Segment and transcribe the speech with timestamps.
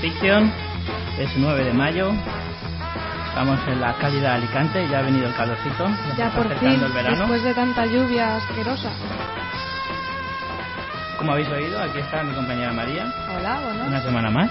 [0.00, 0.50] Fiction,
[1.18, 2.12] es 9 de mayo.
[3.28, 7.18] Estamos en la de Alicante, ya ha venido el calorcito, ya, por fin, el verano.
[7.18, 8.90] después de tanta lluvia asquerosa.
[11.18, 13.84] Como habéis oído, aquí está mi compañera María, Hola, bueno.
[13.86, 14.50] una semana más.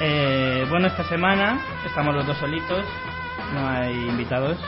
[0.00, 2.84] Eh, bueno, esta semana estamos los dos solitos,
[3.54, 4.58] no hay invitados,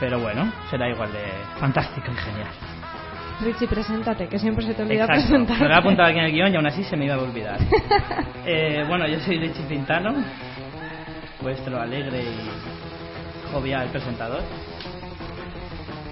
[0.00, 2.48] pero bueno, será igual de fantástico y genial.
[3.40, 5.22] Richie, preséntate, que siempre se te olvida Exacto.
[5.28, 5.62] presentarte.
[5.62, 7.18] Me lo he apuntado aquí en el guion y aún así se me iba a
[7.18, 7.58] olvidar.
[8.46, 10.12] Eh, bueno, yo soy Richie Pintano,
[11.40, 14.42] vuestro alegre y jovial presentador.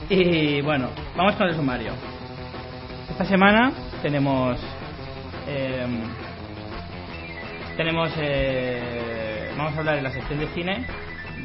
[0.09, 1.93] Y bueno, vamos con el sumario.
[3.11, 4.59] Esta semana tenemos.
[5.47, 5.87] eh,
[7.77, 8.11] tenemos.
[8.17, 10.87] eh, vamos a hablar en la sección de cine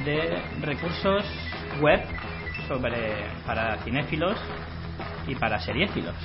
[0.05, 1.26] de recursos
[1.82, 1.99] web
[2.70, 4.37] sobre para cinéfilos
[5.27, 6.15] y para seriéfilos.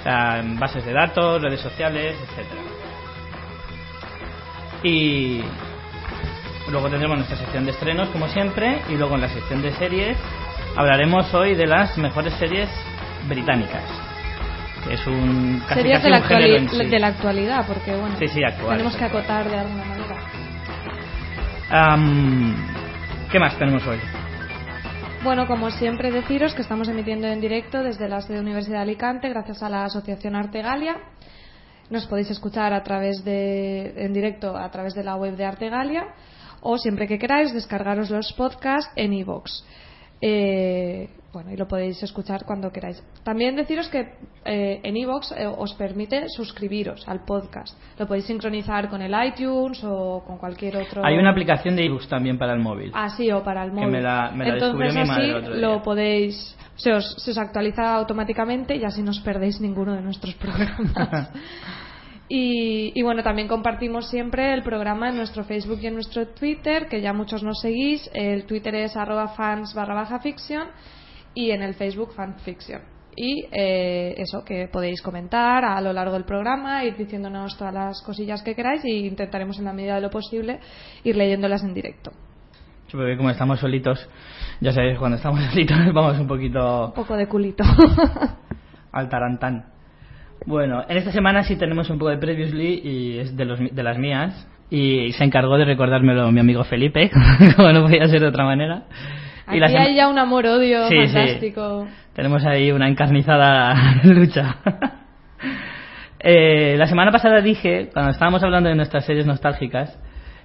[0.00, 2.60] O sea, en bases de datos, redes sociales, etcétera.
[4.82, 5.42] Y
[6.70, 10.16] luego tendremos nuestra sección de estrenos, como siempre, y luego en la sección de series
[10.76, 12.68] hablaremos hoy de las mejores series
[13.28, 13.82] británicas.
[14.86, 16.86] Que es un casi, casi de la, un género actuali- en sí.
[16.86, 20.16] de la actualidad, porque bueno, Sí, sí, actual, tenemos que acotar de alguna manera.
[21.70, 22.54] Am,
[23.30, 23.98] ¿Qué más tenemos hoy?
[25.24, 29.28] Bueno, como siempre deciros que estamos emitiendo en directo desde la sede Universidad de Alicante
[29.28, 30.96] gracias a la Asociación Artegalia.
[31.90, 36.14] Nos podéis escuchar a través de, en directo a través de la web de Artegalia
[36.60, 39.50] o siempre que queráis descargaros los podcasts en iVoox.
[40.20, 43.00] Eh, bueno, y lo podéis escuchar cuando queráis.
[43.22, 44.12] También deciros que
[44.44, 47.78] eh, en iVoox eh, os permite suscribiros al podcast.
[47.96, 51.04] Lo podéis sincronizar con el iTunes o con cualquier otro.
[51.06, 52.90] Hay una aplicación de ebooks también para el móvil.
[52.92, 53.90] Así o para el Que móvil.
[53.92, 55.68] me la- me la Entonces descubrió mi madre así el otro día.
[55.68, 60.02] lo podéis, se os, se os actualiza automáticamente y así no os perdéis ninguno de
[60.02, 61.30] nuestros programas.
[62.28, 66.88] y, y bueno, también compartimos siempre el programa en nuestro Facebook y en nuestro Twitter,
[66.88, 68.10] que ya muchos nos seguís.
[68.12, 70.64] El Twitter es arroba fans barra baja fiction
[71.38, 72.80] y en el Facebook fanfiction.
[73.14, 78.02] Y eh, eso, que podéis comentar a lo largo del programa, ir diciéndonos todas las
[78.02, 80.58] cosillas que queráis y intentaremos en la medida de lo posible
[81.04, 82.10] ir leyéndolas en directo.
[82.88, 84.08] Sí, porque como estamos solitos,
[84.60, 87.62] ya sabéis, cuando estamos solitos vamos un poquito Un poco de culito.
[88.92, 89.66] al tarantán.
[90.44, 93.82] Bueno, en esta semana sí tenemos un poco de previously y es de, los, de
[93.84, 94.48] las mías.
[94.70, 97.10] Y se encargó de recordármelo mi amigo Felipe,
[97.56, 98.82] como no podía ser de otra manera.
[99.48, 101.12] Aquí sema- hay ya un amor-odio Sí, sí.
[101.14, 101.88] fantástico.
[102.14, 104.56] Tenemos ahí una encarnizada lucha.
[106.20, 109.96] Eh, la semana pasada dije, cuando estábamos hablando de nuestras series nostálgicas,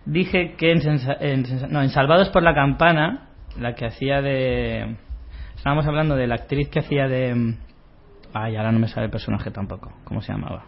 [0.05, 4.21] dije que en, Sensa- en Sensa- no, en Salvados por la Campana, la que hacía
[4.21, 4.95] de...
[5.55, 7.55] Estábamos hablando de la actriz que hacía de...
[8.35, 9.91] Ay, ahora no me sale el personaje tampoco.
[10.03, 10.65] ¿Cómo se llamaba?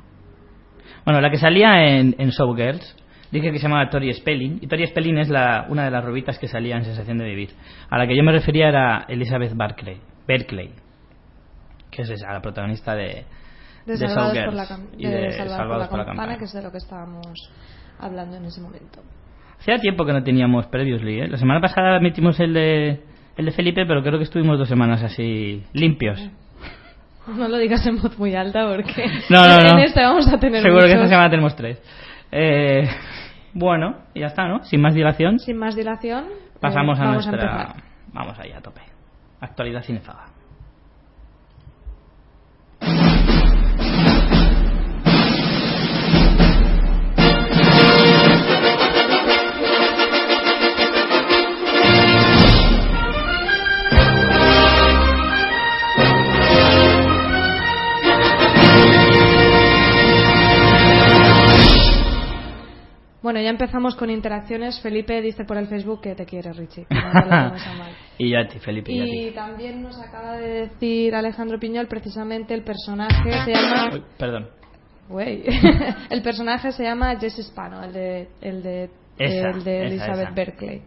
[1.05, 2.95] Bueno, la que salía en, en Showgirls,
[3.35, 4.59] dije que se llamaba Tori Spelling.
[4.61, 7.49] Y Tori Spelling es la, una de las rubitas que salía en Sensación de Vivir.
[7.89, 9.97] A la que yo me refería era Elizabeth Barclay,
[10.27, 10.71] Berkeley,
[11.91, 13.25] que es esa, la protagonista de,
[13.85, 14.67] De de Salvados, por la,
[14.97, 17.27] y de de Salvados por la Campana, que es de lo que estábamos
[17.99, 19.01] hablando en ese momento.
[19.59, 21.27] Hacía tiempo que no teníamos previously, ¿eh?
[21.27, 23.01] La semana pasada metimos el de,
[23.37, 26.19] el de Felipe, pero creo que estuvimos dos semanas así limpios.
[27.27, 29.79] No lo digas en voz muy alta porque No, no, no.
[29.79, 31.09] en este vamos a tener Seguro que esta muchos.
[31.09, 31.81] semana tenemos tres.
[32.31, 32.87] Eh,
[33.55, 34.63] bueno, y ya está, ¿no?
[34.65, 36.25] Sin más dilación, Sin más dilación,
[36.59, 37.75] pasamos eh, a nuestra...
[38.11, 38.81] vamos ahí a tope.
[39.39, 40.34] Actualidad cinefaga.
[63.35, 64.79] Bueno, ya empezamos con interacciones.
[64.79, 66.85] Felipe dice por el Facebook que te quiere, Richie.
[66.89, 67.91] que no mal.
[68.17, 69.35] Y ya a ti, Felipe, y a Y ti.
[69.35, 74.47] también nos acaba de decir Alejandro Piñol precisamente el personaje se llama Uy, perdón.
[75.09, 75.43] Güey.
[76.09, 80.27] el personaje se llama Jesse Spano, el de el de Esa, el de esa, Elizabeth
[80.27, 80.31] esa.
[80.33, 80.81] Berkeley.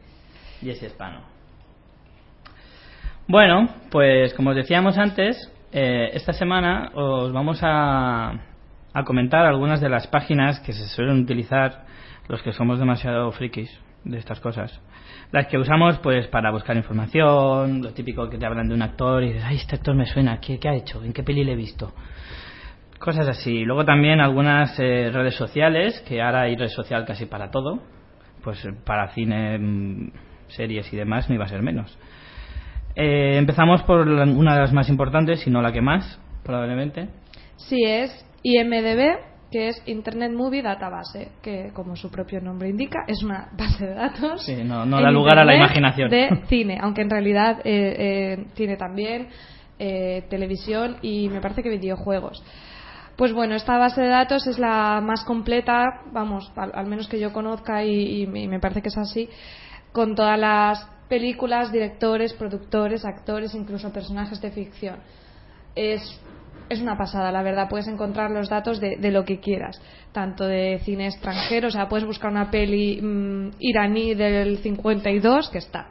[0.62, 1.20] Jesse Spano.
[3.26, 8.32] Bueno, pues como os decíamos antes, eh, esta semana os vamos a,
[8.92, 11.84] a comentar algunas de las páginas que se suelen utilizar
[12.28, 13.70] los que somos demasiado frikis
[14.04, 14.80] de estas cosas.
[15.32, 19.22] Las que usamos pues para buscar información, lo típico que te hablan de un actor
[19.22, 21.02] y dices, ay, este actor me suena, ¿qué, qué ha hecho?
[21.04, 21.92] ¿En qué peli le he visto?
[22.98, 23.64] Cosas así.
[23.64, 27.80] Luego también algunas eh, redes sociales, que ahora hay red social casi para todo.
[28.42, 30.12] Pues eh, para cine, mm,
[30.48, 31.96] series y demás no iba a ser menos.
[32.96, 37.08] Eh, empezamos por una de las más importantes, si no la que más, probablemente.
[37.56, 39.18] Sí, es IMDB,
[39.50, 43.94] que es Internet Movie Database, que como su propio nombre indica, es una base de
[43.94, 44.44] datos.
[44.44, 46.10] Sí, no- da lugar a la imaginación.
[46.10, 49.28] De cine, aunque en realidad eh, eh, tiene también
[49.78, 52.42] eh, televisión y me parece que videojuegos.
[53.16, 57.18] Pues bueno, esta base de datos es la más completa, vamos, al, al menos que
[57.18, 59.28] yo conozca y, y y me parece que es así,
[59.92, 64.96] con todas las películas, directores, productores, actores, incluso personajes de ficción.
[65.74, 66.02] Es,
[66.68, 67.68] es una pasada, la verdad.
[67.68, 69.80] Puedes encontrar los datos de, de lo que quieras,
[70.12, 75.58] tanto de cine extranjero, o sea, puedes buscar una peli mm, iraní del 52, que
[75.58, 75.88] está.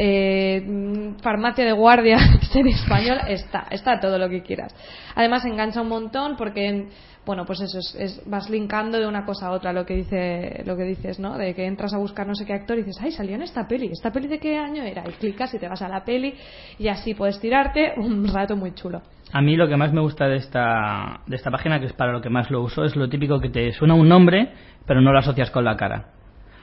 [0.00, 2.18] Eh, mm, farmacia de guardia
[2.54, 4.72] en español está, está todo lo que quieras.
[5.16, 6.86] Además engancha un montón porque
[7.28, 10.62] bueno, pues eso es, es- vas linkando de una cosa a otra lo que dice
[10.64, 11.36] lo que dices, ¿no?
[11.36, 13.68] De que entras a buscar no sé qué actor y dices, "Ay, salió en esta
[13.68, 13.90] peli.
[13.92, 16.32] ¿Esta peli de qué año era?" Y clicas y te vas a la peli
[16.78, 19.02] y así puedes tirarte un rato muy chulo.
[19.30, 22.12] A mí lo que más me gusta de esta, de esta página, que es para
[22.12, 24.50] lo que más lo uso, es lo típico que te suena un nombre,
[24.86, 26.06] pero no lo asocias con la cara.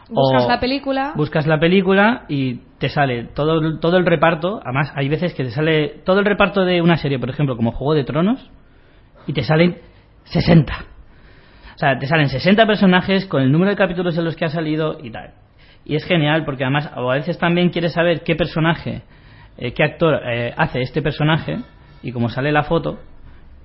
[0.10, 4.60] Buscas O la película, Buscas la película y te sale todo, el- todo el reparto.
[4.64, 7.72] Además, hay veces que te sale todo el reparto de una serie, por ejemplo, como
[7.72, 8.50] Juego de Tronos,
[9.28, 9.78] y te salen
[10.26, 10.74] 60.
[11.76, 14.50] O sea, te salen 60 personajes con el número de capítulos en los que ha
[14.50, 15.34] salido y tal.
[15.84, 19.04] Y es genial porque además a veces también quieres saber qué personaje,
[19.58, 21.60] eh, qué actor eh, hace este personaje
[22.02, 23.00] y como sale la foto,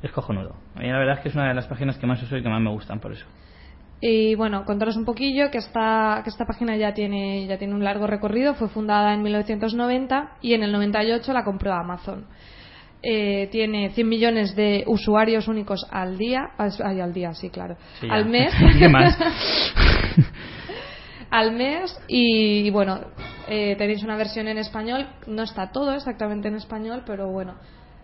[0.03, 0.57] es cojonudo.
[0.75, 2.43] A mí la verdad es que es una de las páginas que más uso y
[2.43, 3.27] que más me gustan por eso.
[4.01, 7.85] Y bueno, contaros un poquillo que esta, que esta página ya tiene, ya tiene un
[7.85, 8.55] largo recorrido.
[8.55, 12.25] Fue fundada en 1990 y en el 98 la compró Amazon.
[13.03, 16.51] Eh, tiene 100 millones de usuarios únicos al día.
[16.59, 17.77] Ay, al día, sí, claro.
[18.01, 18.53] Sí, al mes.
[18.79, 19.17] ¿Qué más?
[21.31, 23.01] al mes y, y bueno,
[23.49, 25.09] eh, tenéis una versión en español.
[25.27, 27.55] No está todo exactamente en español, pero bueno,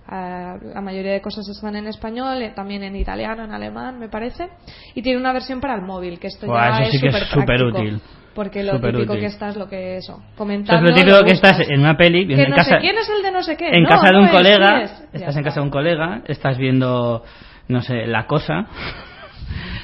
[0.06, 4.08] ah, la mayoría de cosas están en español, eh, también en italiano, en alemán, me
[4.08, 4.49] parece.
[4.94, 7.28] Y tiene una versión para el móvil, que esto Buah, ya eso sí que es
[7.28, 8.00] superpráctico, superútil.
[8.37, 9.00] Porque lo Superútil.
[9.06, 10.85] típico que estás, lo que eso, Eso comentando.
[10.85, 12.97] es lo típico lo que estás en una peli, Que en no casa, sé quién
[12.97, 13.69] es el de no sé qué.
[13.71, 14.91] en No, casa de no un es, colega, es.
[15.12, 17.25] Ya estás en casa de un colega, estás viendo,
[17.67, 18.67] no sé, La Cosa,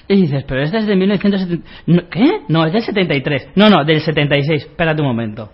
[0.09, 1.69] y dices, pero esta es de 1970...
[1.87, 2.41] no, ¿Qué?
[2.49, 3.49] No, es del 73.
[3.57, 4.65] No, no, del 76.
[4.67, 5.51] Espérate un momento.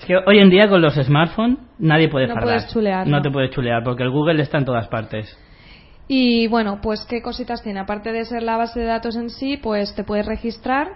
[0.00, 2.56] Es que hoy en día con los smartphones nadie puede No fardar.
[2.56, 3.22] puedes chulear, No no.
[3.22, 5.38] te puedes chulear porque el Google está en todas partes.
[6.08, 7.80] Y bueno, pues qué cositas tiene.
[7.80, 10.88] Aparte de ser la base de datos en sí, pues te puedes registrar.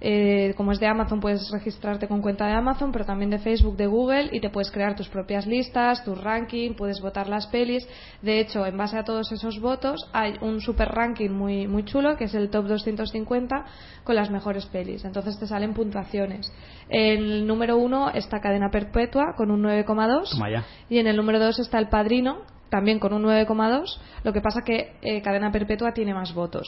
[0.00, 3.76] Eh, como es de Amazon, puedes registrarte con cuenta de Amazon, pero también de Facebook,
[3.76, 7.88] de Google, y te puedes crear tus propias listas, tu ranking, puedes votar las pelis.
[8.20, 12.16] De hecho, en base a todos esos votos, hay un super ranking muy, muy chulo,
[12.16, 13.64] que es el top 250,
[14.04, 15.04] con las mejores pelis.
[15.04, 16.52] Entonces te salen puntuaciones.
[16.88, 20.30] En el número uno está Cadena Perpetua, con un 9,2.
[20.30, 20.64] Toma ya.
[20.90, 23.98] Y en el número 2 está El Padrino, también con un 9,2.
[24.24, 26.66] Lo que pasa que eh, Cadena Perpetua tiene más votos.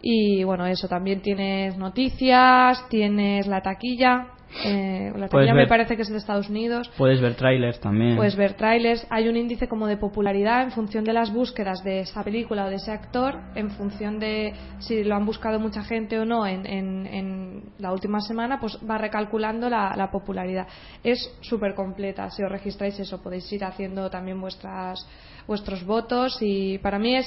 [0.00, 4.28] Y bueno, eso, también tienes noticias, tienes la taquilla.
[4.64, 6.88] eh, la taquilla me ver- parece que es de Estados Unidos.
[6.96, 8.16] Puedes ver trailers también.
[8.16, 9.06] Puedes ver trailers.
[9.10, 12.70] Hay un índice como de popularidad en función de las búsquedas de esa película o
[12.70, 16.64] de ese actor, en función de si lo han buscado mucha gente o no en,
[16.64, 20.66] en- en la última semana, pues va recalculando la, la popularidad.
[21.04, 22.30] Es súper completa.
[22.30, 24.98] Si os registráis eso, podéis ir haciendo también vuestras,
[25.46, 27.26] vuestros votos y para mí es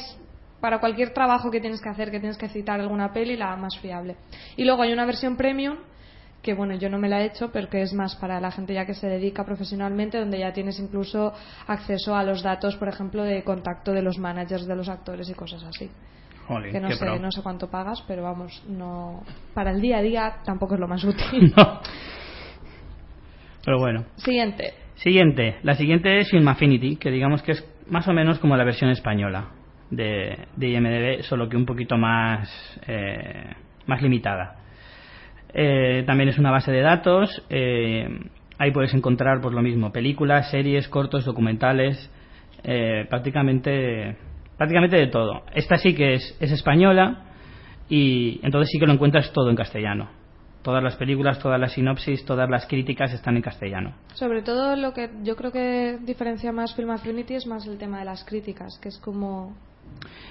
[0.62, 3.78] para cualquier trabajo que tienes que hacer, que tienes que citar alguna peli, la más
[3.80, 4.16] fiable.
[4.56, 5.78] Y luego hay una versión premium
[6.42, 8.74] que bueno, yo no me la he hecho, pero que es más para la gente
[8.74, 11.34] ya que se dedica profesionalmente, donde ya tienes incluso
[11.68, 15.34] acceso a los datos, por ejemplo, de contacto de los managers de los actores y
[15.34, 15.90] cosas así.
[16.48, 17.20] Jolín, Que no sé, pro.
[17.20, 20.88] no sé cuánto pagas, pero vamos, no para el día a día tampoco es lo
[20.88, 21.54] más útil.
[21.58, 21.80] No.
[23.64, 24.06] Pero bueno.
[24.16, 24.74] Siguiente.
[24.96, 25.58] Siguiente.
[25.62, 28.90] La siguiente es Film Affinity, que digamos que es más o menos como la versión
[28.90, 29.52] española
[29.92, 32.50] de, IMDB, solo que un poquito más,
[32.88, 33.54] eh,
[33.86, 34.56] más limitada.
[35.54, 37.44] Eh, también es una base de datos.
[37.50, 38.08] eh,
[38.58, 42.12] ahí puedes encontrar, pues lo mismo, películas, series, cortos, documentales,
[42.64, 44.16] eh, prácticamente,
[44.58, 45.44] prácticamente de todo.
[45.54, 47.26] Esta sí que es, es española
[47.90, 50.10] y entonces sí que lo encuentras todo en castellano.
[50.62, 53.96] Todas las películas, todas las sinopsis, todas las críticas están en castellano.
[54.14, 57.98] Sobre todo lo que yo creo que diferencia más Film Affinity es más el tema
[57.98, 59.56] de las críticas, que es como...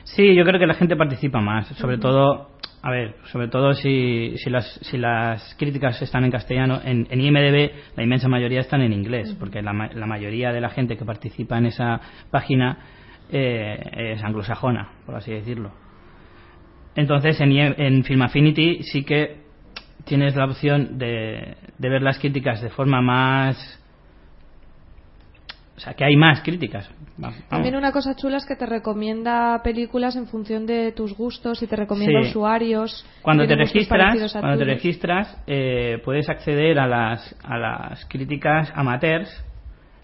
[0.04, 2.50] Sí, yo creo que la gente participa más, sobre todo,
[2.82, 7.20] a ver, sobre todo si, si, las, si las críticas están en castellano, en, en
[7.20, 11.04] IMDB la inmensa mayoría están en inglés, porque la, la mayoría de la gente que
[11.04, 12.78] participa en esa página
[13.30, 15.70] eh, es anglosajona, por así decirlo.
[16.96, 19.42] Entonces en, en Film Affinity sí que
[20.04, 23.76] tienes la opción de, de ver las críticas de forma más...
[25.80, 26.86] O sea, que hay más críticas.
[26.90, 27.48] Va- vamos.
[27.48, 31.66] También una cosa chula es que te recomienda películas en función de tus gustos y
[31.66, 32.28] te recomienda Sí.
[32.28, 33.06] usuarios.
[33.22, 39.30] Cuando te registras, cuando te registras eh, puedes acceder a las, a las críticas amateurs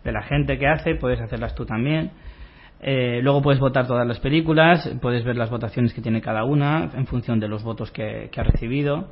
[0.03, 2.11] de la gente que hace, puedes hacerlas tú también.
[2.81, 6.91] Eh, luego puedes votar todas las películas, puedes ver las votaciones que tiene cada una
[6.95, 9.09] en función de los votos que, que ha recibido.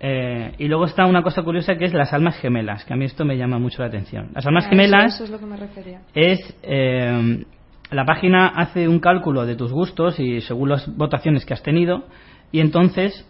[0.00, 3.04] Eh, y luego está una cosa curiosa que es las almas gemelas, que a mí
[3.04, 4.30] esto me llama mucho la atención.
[4.34, 6.00] Las almas Ah, gemelas Eso, eso es lo que me refería.
[6.14, 7.44] es eh,
[7.90, 12.04] la página hace un cálculo de tus gustos y según las votaciones que has tenido
[12.50, 13.26] y entonces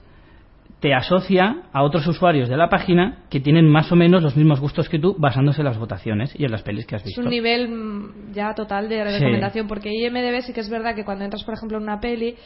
[0.81, 4.61] te asocia a otros usuarios de la página que tienen más o menos los mismos
[4.61, 7.23] gustos que tú basándose en las votaciones y en las pelis que has Es visto.
[7.23, 9.19] un nivel mm, ya total de Sí.
[9.19, 12.37] recomendación, porque IMDB sí que es verdad que cuando entras, por ejemplo, en una peli,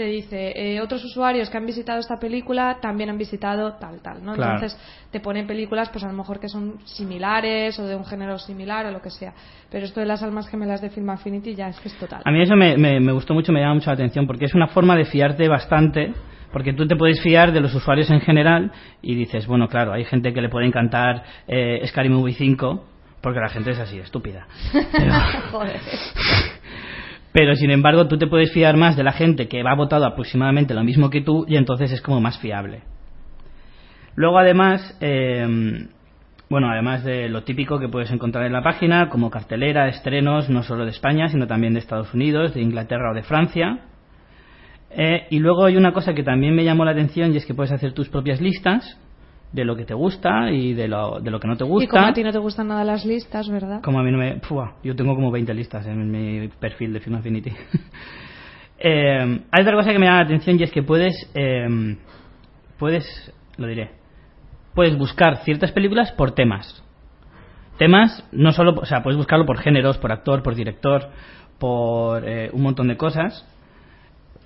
[0.00, 4.24] te dice, eh, otros usuarios que han visitado esta película también han visitado tal, tal,
[4.24, 4.32] ¿no?
[4.32, 4.54] Claro.
[4.54, 4.78] Entonces
[5.10, 8.86] te ponen películas, pues a lo mejor que son similares o de un género similar
[8.86, 9.34] o lo que sea.
[9.70, 12.22] Pero esto de las almas gemelas de Film Affinity ya es que es total.
[12.24, 14.54] A mí eso me, me- me gustó mucho, me llama mucho la atención porque es
[14.54, 16.14] una forma de fiarte bastante.
[16.50, 20.04] Porque tú te puedes fiar de los usuarios en general y dices, bueno, claro, hay
[20.06, 22.84] gente que le puede encantar eh, Scary Movie 5
[23.20, 24.46] porque la gente es así, estúpida.
[24.72, 25.12] Pero-
[25.52, 25.78] Joder.
[27.32, 30.74] Pero sin embargo, tú te puedes fiar más de la gente que ha votado aproximadamente
[30.74, 32.82] lo mismo que tú y entonces es como más fiable.
[34.16, 35.86] Luego, además, eh,
[36.48, 40.64] bueno, además de lo típico que puedes encontrar en la página, como cartelera, estrenos, no
[40.64, 43.78] solo de España, sino también de Estados Unidos, de Inglaterra o de Francia.
[44.90, 47.54] Eh, y luego hay una cosa que también me llamó la atención y es que
[47.54, 48.98] puedes hacer tus propias listas
[49.52, 51.84] de lo que te gusta y de lo, de lo que no te gusta.
[51.84, 53.80] Y como a ti no te gustan nada las listas, ¿verdad?
[53.82, 54.40] Como a mí no me...
[54.40, 57.52] Fua, yo tengo como 20 listas en mi perfil de Film Affinity.
[58.82, 61.30] Eh, hay otra cosa que me llama la atención y es que puedes...
[61.34, 61.98] eh,
[62.78, 63.04] puedes...
[63.58, 63.90] Lo diré.
[64.74, 66.82] Puedes buscar ciertas películas por temas.
[67.76, 68.80] Temas, no solo...
[68.80, 71.10] O sea, puedes buscarlo por géneros, por actor, por director,
[71.58, 73.46] por eh, un montón de cosas.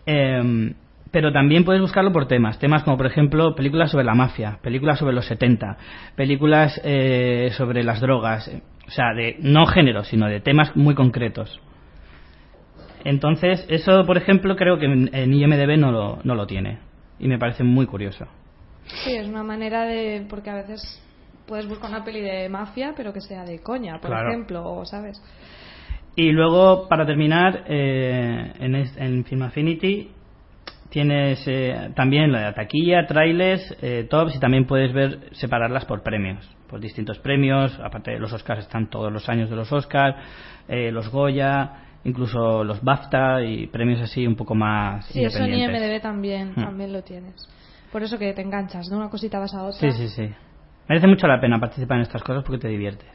[0.05, 0.75] Eh,
[1.15, 2.59] pero también puedes buscarlo por temas.
[2.59, 5.77] Temas como, por ejemplo, películas sobre la mafia, películas sobre los 70,
[6.17, 8.49] películas eh, sobre las drogas.
[8.49, 11.61] eh, O sea, de no géneros, sino de temas muy concretos.
[13.05, 16.79] Entonces, eso, por ejemplo, creo que en, IMDB no lo, no lo tiene.
[17.21, 18.27] Y me parece muy curioso.
[19.05, 20.27] Sí, es una manera de...
[20.29, 21.01] Porque a veces
[21.47, 24.31] puedes buscar una peli de mafia, pero que sea de coña, por Claro.
[24.31, 25.23] ejemplo, o ¿sabes?
[26.17, 30.11] Y luego, para terminar, eh, en, en Film Affinity
[30.95, 36.05] tienes eh, también la de taquilla, trailers, eh, tops y también puedes ver separarlas por
[36.05, 37.77] premios, por distintos premios.
[37.83, 40.15] Aparte de los Oscars están todos los años de los Oscars,
[40.69, 41.73] eh, los Goya,
[42.05, 45.55] incluso los BAFTA y premios así un poco más Sí, eso en.
[45.55, 46.63] IMDB también, Hmm.
[46.63, 47.35] también lo tienes.
[47.91, 49.81] Por eso que te enganchas, de una cosita vas a otra.
[49.81, 50.31] Sí, sí, sí.
[50.89, 53.11] Merece mucho la pena participar en estas cosas porque te diviertes.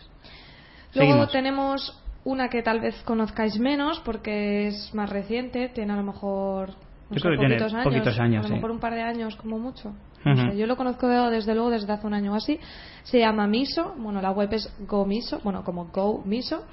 [0.96, 1.32] Luego Seguimos.
[1.32, 6.72] tenemos una que tal vez conozcáis menos porque es más reciente, tiene a lo mejor
[7.10, 8.54] no Yo sé, creo que tiene años, poquitos años, a lo sí.
[8.56, 9.96] mejor un par de años como mucho.
[10.26, 10.52] No Ujú.
[10.52, 12.60] sé, yo lo conozco desde luego desde hace un año o así.
[13.04, 16.66] Se llama Miso, bueno, la web es GoMiso, bueno, como Go Miso.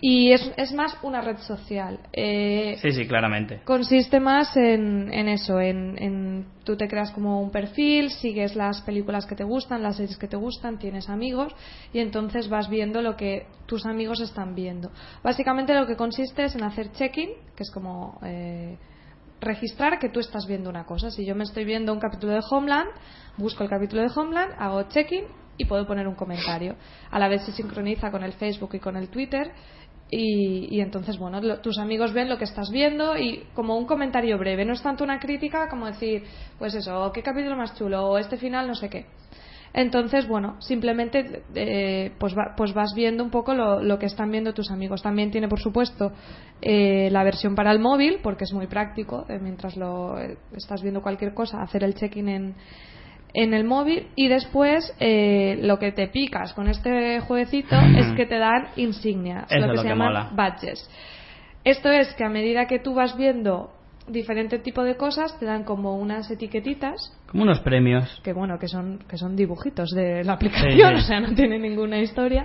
[0.00, 1.98] Y es, es más una red social.
[2.12, 3.60] Eh, Sí, sí, claramente.
[3.64, 8.82] Consiste más en, en eso, en, en tú te creas como un perfil, sigues las
[8.82, 11.54] películas que te gustan, las series que te gustan, tienes amigos
[11.92, 14.90] y entonces vas viendo lo que tus amigos están viendo.
[15.22, 18.76] Básicamente lo que consiste es en hacer check-in, que es como eh,
[19.44, 21.10] registrar que tú estás viendo una cosa.
[21.10, 22.88] Si yo me estoy viendo un capítulo de Homeland,
[23.36, 25.24] busco el capítulo de Homeland, hago check-in
[25.56, 26.76] y puedo poner un comentario.
[27.10, 29.52] A la vez se sincroniza con el Facebook y con el Twitter
[30.10, 34.38] y, entonces, bueno, lo- tus amigos ven lo que estás viendo y como un comentario
[34.38, 34.64] breve.
[34.64, 36.22] No es tanto una crítica como decir,
[36.58, 39.06] pues eso, qué capítulo más chulo o este final no sé qué.
[39.72, 44.54] Entonces, bueno, simplemente eh, pues, va- pues vas viendo un poco lo que están viendo
[44.54, 45.02] tus amigos.
[45.02, 46.12] También tiene, por supuesto,
[46.66, 50.80] eh, la versión para el móvil, porque es muy práctico, eh, mientras lo eh, estás
[50.82, 52.54] viendo cualquier cosa, hacer el check-in en,
[53.34, 58.24] en el móvil y después eh, lo que te picas con este jueguecito es que
[58.26, 60.30] te dan insignias, Eso lo que lo se que llaman mola.
[60.32, 60.88] badges.
[61.64, 63.70] Esto es que a medida que tú vas viendo
[64.06, 66.94] diferente tipo de cosas te dan como unas etiquetitas
[67.26, 68.20] Como unos premios.
[68.22, 70.96] que bueno que son que son dibujitos de la Sí, aplicación sí.
[70.96, 72.44] o sea no tiene ninguna historia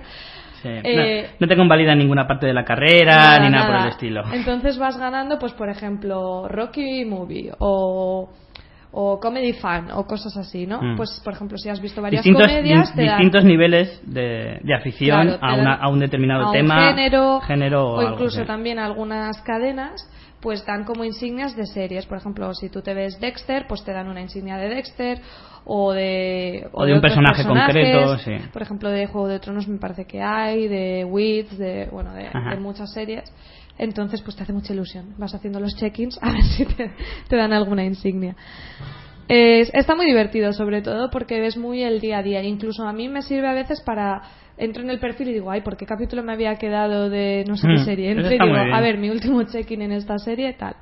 [0.62, 0.68] Sí.
[0.68, 4.22] Eh, no, no te convalida ninguna parte de la carrera ni nada, por el estilo.
[4.32, 8.28] Entonces vas ganando, pues por ejemplo, Rocky Movie o,
[8.92, 10.80] o Comedy Fan o cosas así, ¿no?
[10.82, 10.96] Mm.
[10.96, 14.58] Pues por ejemplo, si has visto varias distintos, comedias, di- te dan distintos niveles de,
[14.62, 18.12] de afición Claro, a, una- a un determinado a un tema, género, género o algo,
[18.14, 20.06] incluso también algunas cadenas
[20.40, 23.92] pues dan como insignias de series por ejemplo si tú te ves Dexter pues te
[23.92, 25.20] dan una insignia de Dexter
[25.64, 28.32] o de O de un personaje concreto, sí.
[28.52, 32.30] por ejemplo de Juego de Tronos me parece que hay de Wits de bueno de,
[32.58, 33.24] muchas series
[33.78, 36.90] entonces pues te hace mucha ilusión vas haciendo los check-ins a ver si te,
[37.28, 38.34] te dan alguna insignia
[39.28, 42.42] es- está muy divertido, sobre todo porque ves muy el día a día.
[42.42, 44.22] Incluso a mí me sirve a veces para.
[44.60, 47.56] Entro en el perfil y digo, ay, ¿por qué capítulo me había quedado de no
[47.56, 48.10] sé qué Mm, serie?
[48.12, 50.74] Entro y digo, a ver, mi último check-in en esta serie, tal.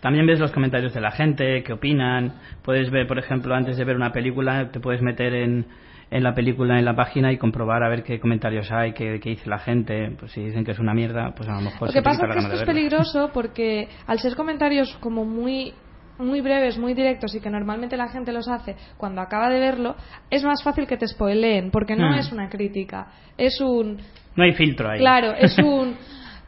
[0.00, 2.34] También ves los comentarios de la gente, qué opinan.
[2.62, 5.64] Puedes ver, por ejemplo, antes de ver una película, te puedes meter en,
[6.10, 9.30] en la película, en la página y comprobar a ver qué comentarios hay, qué, qué
[9.30, 10.14] dice la gente.
[10.20, 12.32] Pues si dicen que es una mierda, pues a lo mejor Lo que pasa es
[12.34, 15.72] que esto es peligroso porque al ser comentarios como muy
[16.18, 19.96] muy breves, muy directos y que normalmente la gente los hace cuando acaba de verlo,
[20.30, 22.18] es más fácil que te spoileen porque no Hmm.
[22.18, 23.98] es una crítica, es un
[24.36, 24.98] No hay filtro ahí.
[24.98, 25.96] Claro, es un.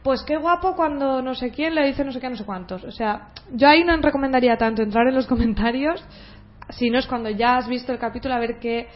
[0.03, 2.83] Pues qué guapo cuando no sé quién le dice no sé qué, no sé cuántos.
[2.85, 6.03] O sea, yo ahí no recomendaría tanto entrar en los comentarios,
[6.69, 8.87] si no es cuando ya has visto el capítulo a ver qué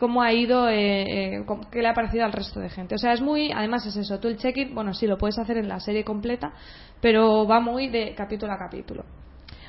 [0.00, 2.96] cómo ha ido, eh, eh, qué le ha parecido al resto de gente.
[2.96, 5.58] O sea, es muy, además es eso, tú el check-in, bueno, sí, lo puedes hacer
[5.58, 6.52] en la serie completa,
[7.00, 9.04] pero va muy de capítulo a capítulo.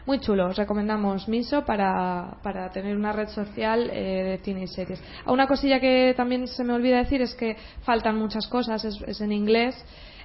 [0.08, 4.68] Muy chulo, os recomendamos Miso para, para tener una red social eh, de cine y
[4.68, 5.04] series.
[5.26, 8.96] Ah, Una cosilla que también se me olvida decir es que faltan muchas cosas, es,
[9.06, 9.76] es en inglés,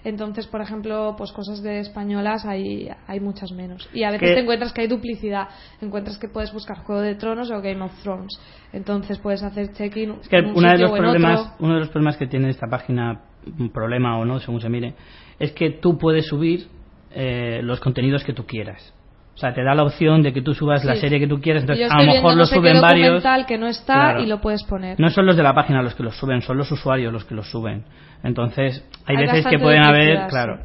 [0.04, 3.88] entonces, por ejemplo, pues cosas de españolas hay, hay muchas menos.
[3.92, 5.48] Y a veces te encuentras que hay duplicidad,
[5.80, 8.38] encuentras que puedes buscar Juego de Tronos o Game of Thrones,
[8.72, 11.52] entonces puedes hacer check-in Es que en un uno de los o en problemas, otro.
[11.58, 13.20] uno de los problemas que tiene esta página,
[13.58, 14.94] un problema o no, según se mire,
[15.40, 16.68] es que tú puedes subir
[17.10, 18.94] eh, los contenidos que tú quieras.
[19.34, 21.64] O sea, te da la opción de que tú subas la serie que tú quieras,
[21.64, 23.24] Yo entonces a lo mejor no lo sé qué suben varios.
[23.46, 24.20] que no está Claro.
[24.22, 25.00] y lo puedes poner.
[25.00, 27.34] No son los de la página los que los suben, son los usuarios los que
[27.34, 27.84] los suben.
[28.22, 30.60] Entonces, hay, Hay veces que pueden haber, claro.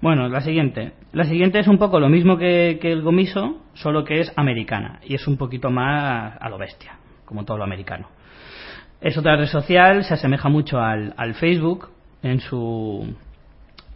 [0.00, 0.92] Bueno, la siguiente.
[1.12, 5.00] La siguiente es un poco lo mismo que, que el gomiso, solo que es americana
[5.04, 8.08] y es un poquito más a lo bestia, como todo lo americano.
[9.00, 11.88] Es otra red social, se asemeja mucho al, al Facebook
[12.22, 13.14] en su,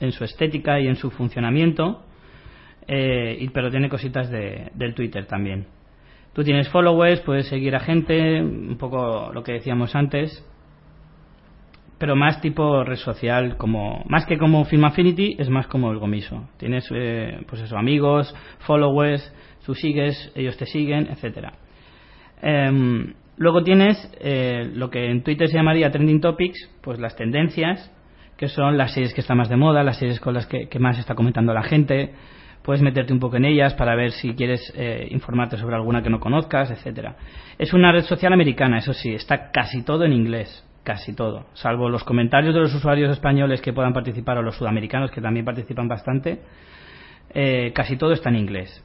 [0.00, 2.02] en su estética y en su funcionamiento,
[2.92, 5.66] eh, pero tiene cositas de- del Twitter también.
[6.32, 10.44] Tú tienes followers, puedes seguir a gente, un poco lo que decíamos antes,
[11.98, 15.98] pero más tipo red social, como más que como Film Affinity, es más como el
[15.98, 16.48] Gomiso.
[16.56, 19.22] Tienes, eh, pues eso, amigos, followers,
[19.64, 21.52] tú sigues, ellos te siguen, etcétera.
[22.42, 27.92] Em, luego tienes eh, lo que en Twitter se llamaría trending topics, pues las tendencias,
[28.36, 30.98] que son las series que están más de moda, las series con las que más
[30.98, 32.14] está comentando la gente.
[32.70, 36.08] Puedes meterte un poco en ellas para ver si quieres eh, informarte sobre alguna que
[36.08, 37.16] no conozcas, etcétera.
[37.58, 41.88] Es una red social americana, eso sí, está casi todo en inglés, casi todo, salvo
[41.88, 45.88] los comentarios de los usuarios españoles que puedan participar o los sudamericanos que también participan
[45.88, 46.42] bastante.
[47.34, 48.84] eh, casi todo está en inglés.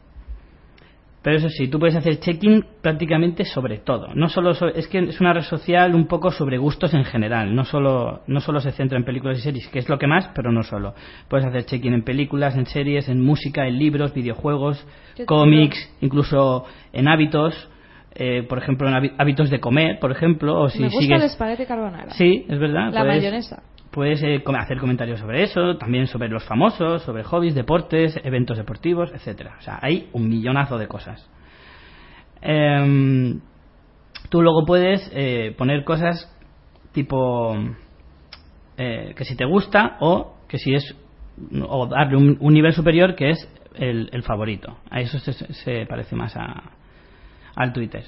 [1.26, 4.14] Pero eso sí, tú puedes hacer check-in prácticamente sobre todo.
[4.14, 7.56] No solo so- es que es una red social un poco sobre gustos en general.
[7.56, 10.30] No solo, no solo se centra en películas y series, que es lo que más,
[10.36, 10.94] pero no solo.
[11.28, 14.86] Puedes hacer check-in en películas, en series, en música, en libros, videojuegos,
[15.26, 17.70] cómics, incluso en hábitos.
[18.18, 20.58] eh, por ejemplo, en hábi- hábitos de comer, por ejemplo.
[20.62, 21.20] O si Me gusta sigues...
[21.20, 22.12] el espagueti carbonara.
[22.12, 22.94] Sí, es verdad.
[22.94, 23.64] La puedes- mayonesa.
[23.96, 29.10] Puedes eh, hacer comentarios sobre eso, también sobre los famosos, sobre hobbies, deportes, eventos deportivos,
[29.14, 29.56] etcétera.
[29.58, 31.26] O sea, hay un millonazo de cosas.
[32.42, 33.40] Em,
[34.28, 36.30] tú luego puedes eh, poner cosas
[36.92, 37.56] tipo
[38.76, 40.94] eh, que si te gusta o que si es
[41.66, 44.78] o darle un, un nivel superior que es el, el favorito.
[44.90, 46.74] A eso se, se parece más a,
[47.56, 48.04] al Twitter.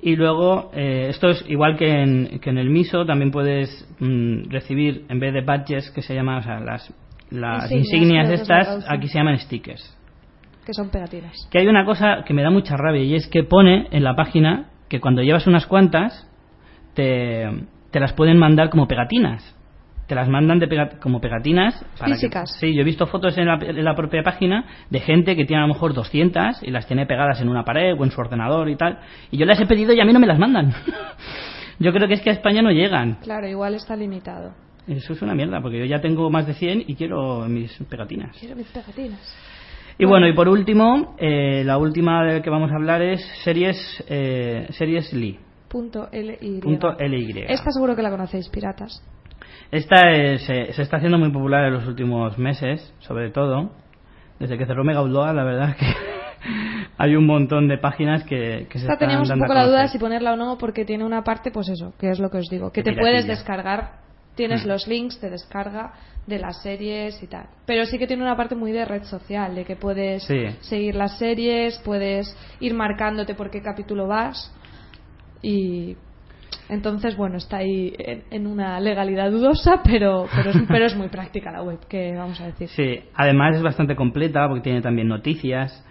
[0.00, 4.48] Y luego, eh, esto es igual que en, que en el MISO, también puedes mm,
[4.48, 6.92] recibir, en vez de badges, que se llaman, o sea, las,
[7.30, 9.96] las Insignias, estas, aquí se llaman stickers.
[10.64, 11.34] Que son pegatinas.
[11.50, 14.14] Que hay una cosa que me da mucha rabia y es que pone en la
[14.14, 16.30] página que cuando llevas unas cuantas,
[16.94, 17.48] te,
[17.90, 19.57] te las pueden mandar como pegatinas.
[20.08, 21.74] Te las mandan de pega- como pegatinas.
[21.98, 22.56] para que- Físicas.
[22.58, 25.62] sí, yo he visto fotos en la, en la propia página de gente que tiene
[25.62, 28.68] a lo mejor 200 y las tiene pegadas en una pared o en su ordenador
[28.70, 28.98] y tal.
[29.30, 30.72] Y yo las he pedido y a mí no me las mandan.
[31.78, 33.16] yo creo que es que a España no llegan.
[33.22, 34.52] Claro, igual está limitado.
[34.86, 38.34] Eso es una mierda, porque yo ya tengo más de 100 y quiero mis pegatinas.
[38.38, 39.20] Quiero mis pegatinas.
[39.98, 43.20] Y bueno, y por último, eh, la última de la que vamos a hablar es
[43.44, 43.76] series,
[44.08, 45.38] eh, series Lee.
[45.68, 46.60] Punto LY.
[46.62, 47.44] Punto LY.
[47.48, 49.02] Esta seguro que la conocéis, piratas.
[49.70, 53.70] Esta es, eh, se está haciendo muy popular en los últimos meses, sobre todo.
[54.38, 55.86] Desde que cerró Mega Upload, la verdad es que
[56.98, 59.66] hay un montón de páginas que, que se Esta están teníamos un dando poco la
[59.66, 62.38] duda si ponerla o no, porque tiene una parte, pues eso, que es lo que
[62.38, 63.98] os digo, que te puedes descargar,
[64.36, 64.68] tienes Mm.
[64.68, 65.92] los links de descarga
[66.26, 67.46] de las series y tal.
[67.66, 70.46] Pero sí que tiene una parte muy de red social, de que puedes Sí.
[70.60, 74.54] seguir las series, puedes ir marcándote por qué capítulo vas
[75.42, 75.96] y
[76.68, 81.08] entonces bueno está ahí en, en una legalidad dudosa, pero pero es, pero es muy
[81.10, 82.68] práctica la web, que vamos a decir.
[82.68, 85.84] Sí, además es bastante completa porque tiene también noticias,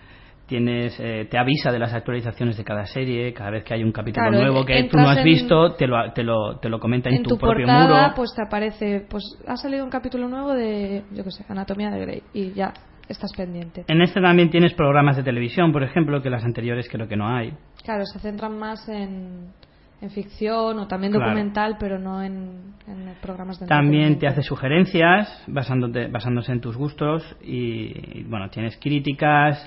[0.47, 3.91] tienes, eh, te avisa de las actualizaciones de cada serie, cada vez que hay un
[3.91, 6.79] capítulo Claro, nuevo que tú no has en- visto, te lo, te lo, te lo
[6.79, 8.13] comenta en, en tu, propio portada muro.
[8.15, 11.99] pues te aparece pues ha salido un capítulo nuevo de yo qué sé anatomía de
[11.99, 12.71] Grey y ya
[13.09, 17.07] estás pendiente En este también tienes programas de televisión, por ejemplo, que las anteriores creo
[17.07, 17.53] que no hay.
[17.83, 19.47] claro se centran más en,
[20.01, 21.25] en ficción o también Claro.
[21.27, 26.77] documental pero no en, en programas de También te hace sugerencias basándote, basándose en tus
[26.77, 29.57] gustos y, y, bueno, tienes críticas,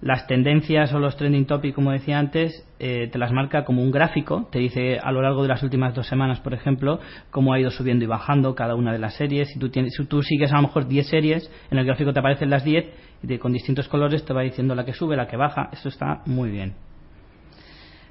[0.00, 3.90] las tendencias o los trending topics, como decía antes, eh, te las marca como un
[3.90, 7.60] gráfico, te dice a lo largo de las últimas dos semanas, por ejemplo, cómo ha
[7.60, 9.48] ido subiendo y bajando cada una de las series.
[9.48, 12.20] Si tú, tienes, si tú sigues a lo mejor 10 series, en el gráfico te
[12.20, 12.84] aparecen las 10
[13.22, 15.70] y te- con distintos colores te va diciendo la que sube, la que baja.
[15.72, 16.74] Eso está muy bien.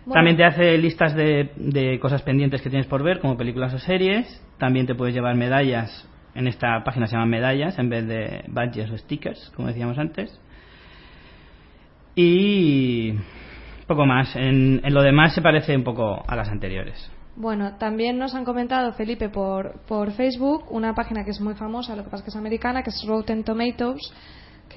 [0.06, 3.74] Bueno, También te hace listas de, de cosas pendientes que tienes por ver, como películas
[3.74, 4.42] o series.
[4.60, 6.08] También te puedes llevar medallas.
[6.36, 10.40] En esta página se llaman medallas en vez de badges o stickers, como decíamos antes.
[12.14, 13.14] Y
[13.88, 14.36] poco más.
[14.36, 17.12] En, en lo demás se parece un poco a las anteriores.
[17.36, 21.96] Bueno, también nos han comentado, Felipe, por, por Facebook, una página que es muy famosa,
[21.96, 24.02] lo que pasa es que es americana, que es Rotten Tomatoes.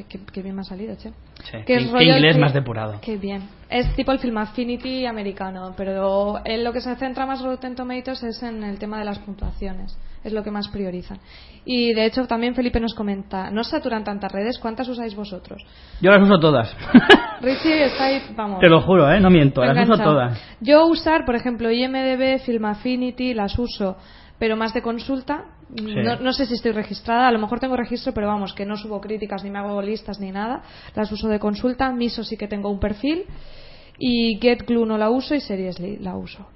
[0.05, 1.11] Que bien me ha salido, che.
[1.45, 2.99] Sí, Que qué- es qué rollo inglés que- más depurado.
[3.01, 3.49] Qué bien.
[3.71, 8.23] Es tipo el Film Affinity americano, pero en lo que se centra más Rotten Tomatoes
[8.23, 9.97] es en el tema de las puntuaciones.
[10.25, 11.19] Es lo que más priorizan.
[11.65, 14.59] Y de hecho también Felipe nos comenta, ¿no saturan tantas redes?
[14.59, 15.63] ¿Cuántas usáis vosotros?
[16.01, 16.75] Yo las uso todas.
[17.41, 17.87] Richie
[18.35, 18.59] vamos.
[18.61, 19.21] Te lo juro, ¿eh?
[19.21, 20.41] No miento, las uso todas.
[20.61, 23.97] Yo usar, por ejemplo, IMDB, Film Affinity, las uso,
[24.39, 25.45] pero más de consulta.
[25.71, 28.77] No, no sé si estoy registrada, a lo mejor tengo registro, pero vamos, que no
[28.77, 30.63] subo críticas ni me hago listas ni nada.
[30.95, 31.93] Las uso de consulta.
[31.93, 33.25] Miso sí que tengo un perfil.
[33.99, 36.47] Y GetGlue no la uso y Seriously la uso.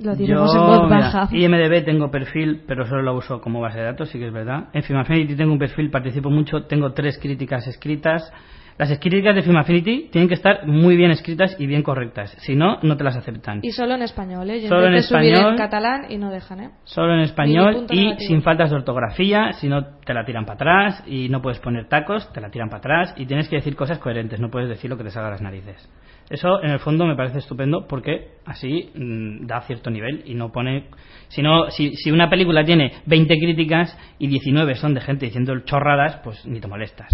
[0.00, 1.28] Lo diremos Yo, en voz mira, baja.
[1.32, 4.68] IMDB tengo perfil, pero solo lo uso como base de datos, sí que es verdad.
[4.72, 8.30] En Film Affinity tengo un perfil, participo mucho, tengo tres críticas escritas.
[8.78, 12.54] Las críticas de Film Affinity tienen que estar muy bien escritas y bien correctas, si
[12.54, 13.58] no, no te las aceptan.
[13.62, 14.62] Y solo en español, ¿eh?
[14.62, 15.50] Yo Solo en español.
[15.50, 16.70] en catalán y no dejan, ¿eh?
[16.84, 18.28] Solo en español y negativo.
[18.28, 21.88] sin faltas de ortografía, si no te la tiran para atrás y no puedes poner
[21.88, 24.88] tacos, te la tiran para atrás y tienes que decir cosas coherentes, no puedes decir
[24.88, 25.90] lo que te salga a las narices.
[26.30, 30.52] Eso en el fondo me parece estupendo porque así mm, da cierto nivel y no
[30.52, 30.84] pone...
[31.28, 35.58] Si, no, si, si una película tiene 20 críticas y 19 son de gente diciendo
[35.64, 37.12] chorradas, pues ni te molestas.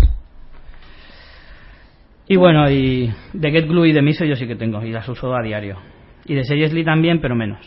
[2.26, 5.08] Y bueno, y de Get Glue y de Miso yo sí que tengo y las
[5.08, 5.76] uso a diario.
[6.26, 7.60] Y de Seriously también, pero menos.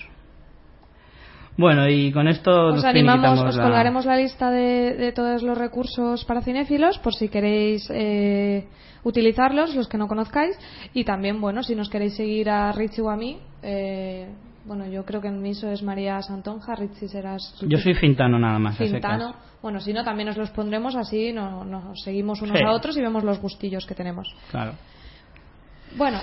[1.57, 5.41] Bueno, y con esto Os nos animamos, os la- colgaremos la lista de, de todos
[5.43, 8.67] los recursos para cinéfilos por si queréis eh,
[9.03, 10.55] utilizarlos, los que no conozcáis.
[10.93, 14.27] Y también, bueno, si nos queréis seguir a Richie o a mí, eh,
[14.67, 18.59] bueno, yo creo que en Miso es María Santonja, Richie serás Yo soy Fintano nada
[18.59, 18.77] más.
[18.77, 19.33] Fintano.
[19.61, 22.63] Bueno, si no, también os los pondremos así, no- nos seguimos unos Sí.
[22.63, 24.27] a otros y vemos los gustillos que tenemos.
[24.51, 24.73] Claro.
[25.95, 26.19] Bueno,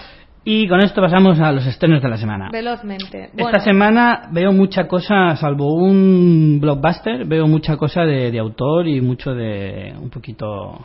[0.46, 2.50] Y con esto pasamos a los estrenos de la semana.
[2.52, 3.24] velozmente.
[3.24, 8.86] Esta Bueno, semana veo mucha cosa, salvo un blockbuster, veo mucha cosa de, de autor
[8.86, 10.78] y mucho de un poquito,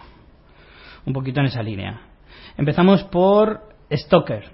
[1.06, 2.00] un poquito en esa línea.
[2.58, 3.60] Empezamos por
[3.92, 4.46] Stalker,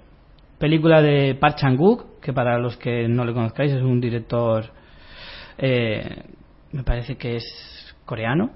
[0.58, 4.64] película de Park Chan-wook, que para los que no le conozcáis es un director,
[5.58, 6.22] eh,
[6.72, 8.50] me parece que es coreano,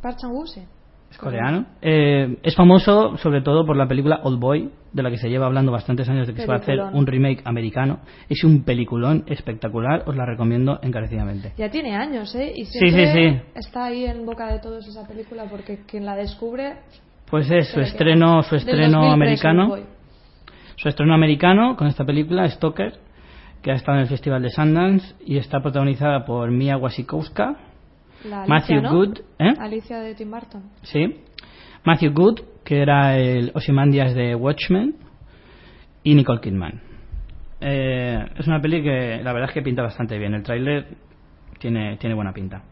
[0.00, 0.62] Park Chan-wook, sí.
[1.10, 1.66] es coreano.
[1.82, 5.46] Eh, es famoso sobre todo por la película Old Boy, de la que se lleva
[5.46, 8.00] hablando bastantes años de que se va a hacer un remake americano.
[8.28, 11.52] Es un peliculón espectacular, os la recomiendo encarecidamente.
[11.58, 12.52] Ya tiene años, ¿eh?
[12.54, 13.42] Y Sí, siempre sí, sí.
[13.54, 16.76] está ahí en boca de todos esa película porque quien la descubre...
[17.30, 19.76] Pues es su estreno, su estreno 2003, americano.
[20.78, 22.94] Su estreno americano con esta película Stalker,
[23.62, 27.56] que ha estado en el Festival de Sundance y está protagonizada por Mia Wasikowska,
[28.22, 28.94] Alicia, Matthew ¿no?
[28.94, 29.54] Good, ¿eh?
[29.58, 30.62] Alicia de Tim Burton.
[30.82, 31.16] Sí.
[31.84, 34.94] Matthew Good, que era el Ozymandias de Watchmen,
[36.04, 36.80] y Nicole Kidman.
[37.60, 40.32] Eh, es una peli que la verdad es que pinta bastante bien.
[40.32, 40.86] El tráiler
[41.58, 42.62] tiene, tiene buena pinta.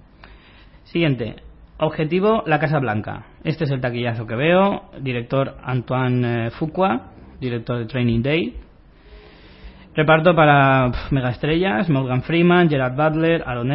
[0.84, 1.42] Siguiente.
[1.78, 3.26] Objetivo, La Casa Blanca.
[3.42, 4.90] Este es el taquillazo que veo.
[5.00, 8.56] Director Antoine eh, Fuqua, director de Training Day.
[9.94, 13.68] Reparto para pf, megaestrellas, Morgan Freeman, Gerard Butler, Aaron.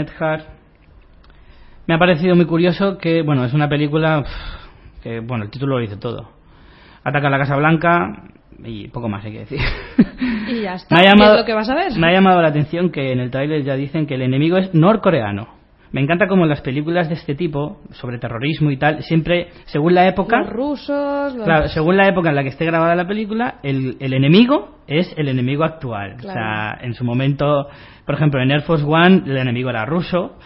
[1.87, 4.23] Me ha parecido muy curioso que, bueno, es una película
[5.01, 6.29] que, bueno, el título lo dice todo.
[7.03, 8.23] Ataca a la Casa Blanca
[8.63, 9.59] y poco más hay que decir.
[10.47, 10.95] Y ya está.
[10.95, 11.97] me, ha ¿Qué llamado, es lo que vas a ver?
[11.97, 14.73] me ha llamado la atención que en el tráiler ya dicen que el enemigo es
[14.75, 15.60] norcoreano.
[15.91, 20.07] Me encanta como las películas de este tipo, sobre terrorismo y tal, siempre, según la
[20.07, 21.43] época, Los rusos, los...
[21.43, 25.13] Claro, según la época en la que esté grabada la película, el, el enemigo es
[25.17, 26.15] el enemigo actual.
[26.19, 27.67] O sea, en su momento,
[28.05, 30.37] por ejemplo, en Air Force One el enemigo era ruso.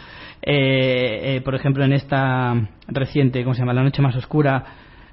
[0.41, 2.53] Eh, eh, por ejemplo, en esta
[2.87, 3.73] reciente, ¿cómo se llama?
[3.73, 4.63] La noche más oscura,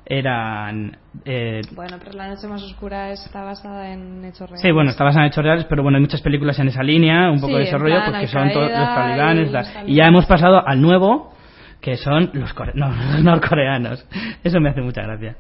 [0.05, 0.97] eran...
[1.25, 4.61] eh, Bueno, pero La noche más oscura está basada en hechos reales.
[4.61, 7.31] Sí, bueno, está basada en hechos reales, pero bueno, hay muchas películas en esa línea,
[7.31, 9.51] un poco Sí, de ese rollo, porque son todos los talibanes.
[9.87, 11.33] y ya hemos pasado al nuevo,
[11.81, 14.07] que son los, core- no, los norcoreanos.
[14.45, 15.37] Eso me hace mucha gracia.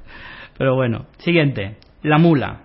[0.58, 1.76] Pero bueno, siguiente.
[2.02, 2.60] La Mula.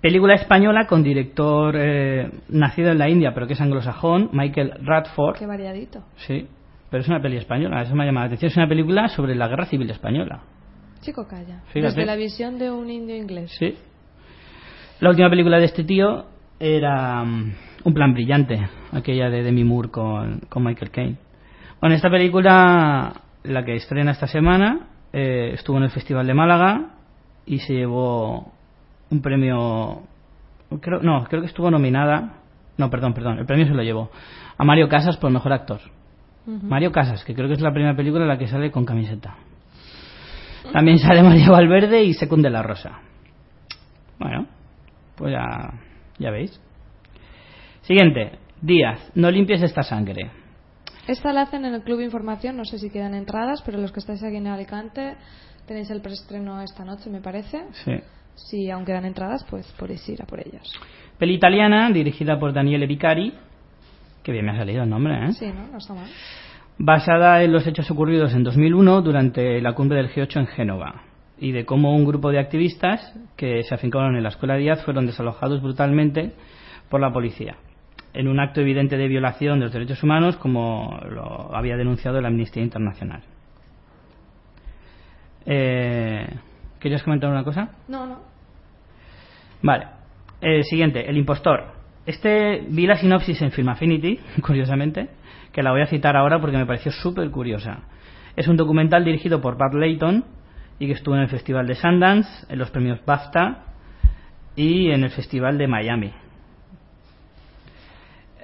[0.00, 5.36] Película española con director eh, nacido en la India, pero que es anglosajón, Michael Radford.
[5.38, 6.04] Qué variadito.
[6.16, 6.46] Sí,
[6.90, 8.50] pero es una peli española, eso me ha llamado la atención.
[8.50, 10.42] Es una película sobre la guerra civil española.
[11.00, 11.60] Chico, calla.
[11.66, 11.94] Fíjate.
[11.94, 13.54] Desde la visión de un indio inglés.
[13.58, 13.76] Sí.
[15.00, 16.26] La última película de este tío
[16.58, 21.16] era mm, Un plan brillante, aquella de Demi Moore con, con Michael Caine.
[21.80, 23.12] Bueno, esta película,
[23.44, 26.94] la que estrena esta semana, eh, estuvo en el Festival de Málaga
[27.44, 28.52] y se llevó
[29.10, 30.02] un premio.
[30.80, 32.40] Creo, no, creo que estuvo nominada.
[32.78, 34.10] No, perdón, perdón, el premio se lo llevó
[34.58, 35.80] a Mario Casas por mejor actor.
[36.46, 39.36] Mario Casas, que creo que es la primera película en la que sale con camiseta.
[40.72, 43.00] También sale María Valverde y Secunde la Rosa.
[44.18, 44.46] Bueno,
[45.16, 45.72] pues ya,
[46.18, 46.60] ya veis.
[47.82, 50.30] Siguiente, Díaz, no limpies esta sangre.
[51.06, 54.00] Esta la hacen en el Club Información, no sé si quedan entradas, pero los que
[54.00, 55.16] estáis aquí en Alicante
[55.66, 57.64] tenéis el preestreno esta noche, me parece.
[57.84, 57.92] Sí.
[58.34, 60.70] Si aún quedan entradas, pues podéis ir a por ellas.
[61.18, 63.32] Peli italiana, dirigida por Daniele Vicari.
[64.26, 65.32] Que bien me ha salido el nombre, ¿eh?
[65.34, 65.68] Sí, ¿no?
[65.68, 66.08] No está mal.
[66.78, 71.02] basada en los hechos ocurridos en 2001 durante la cumbre del G8 en Génova
[71.38, 75.06] y de cómo un grupo de activistas que se afincaron en la escuela Díaz fueron
[75.06, 76.32] desalojados brutalmente
[76.88, 77.54] por la policía
[78.14, 82.26] en un acto evidente de violación de los derechos humanos como lo había denunciado la
[82.26, 83.22] Amnistía Internacional.
[85.44, 86.26] Eh,
[86.80, 87.68] ¿Querías comentar una cosa?
[87.86, 88.18] No, no.
[89.62, 89.86] Vale.
[90.40, 91.75] Eh, siguiente, El impostor.
[92.06, 95.08] Este vi la sinopsis en Film Affinity, curiosamente,
[95.52, 97.80] que la voy a citar ahora porque me pareció súper curiosa.
[98.36, 100.24] Es un documental dirigido por Bart Layton
[100.78, 103.64] y que estuvo en el Festival de Sundance, en los premios BAFTA
[104.54, 106.12] y en el Festival de Miami.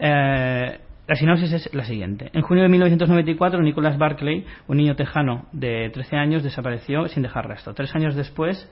[0.00, 2.30] Eh, la sinopsis es la siguiente.
[2.32, 7.46] En junio de 1994, Nicholas Barclay, un niño tejano de 13 años, desapareció sin dejar
[7.46, 7.74] rastro.
[7.74, 8.68] Tres años después,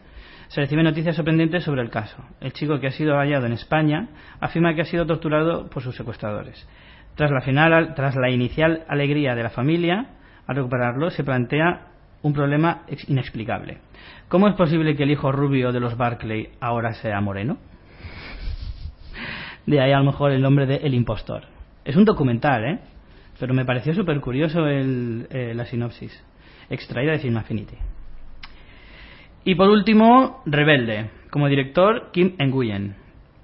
[0.51, 2.17] se reciben noticias sorprendentes sobre el caso.
[2.41, 4.09] El chico que ha sido hallado en España
[4.41, 6.69] afirma que ha sido torturado por sus secuestradores.
[7.15, 10.07] Tras la, final, tras la inicial alegría de la familia,
[10.49, 11.87] al recuperarlo, se plantea
[12.23, 13.79] un problema ex- inexplicable.
[14.27, 17.57] ¿Cómo es posible que el hijo rubio de los Barclay ahora sea moreno?
[19.67, 21.45] De ahí a lo mejor el nombre de El Impostor.
[21.85, 22.79] Es un documental, ¿eh?
[23.39, 26.25] Pero me pareció súper curioso eh, la sinopsis,
[26.69, 27.41] extraída de Film.
[29.45, 32.95] Y por último, Rebelde, como director Kim Nguyen,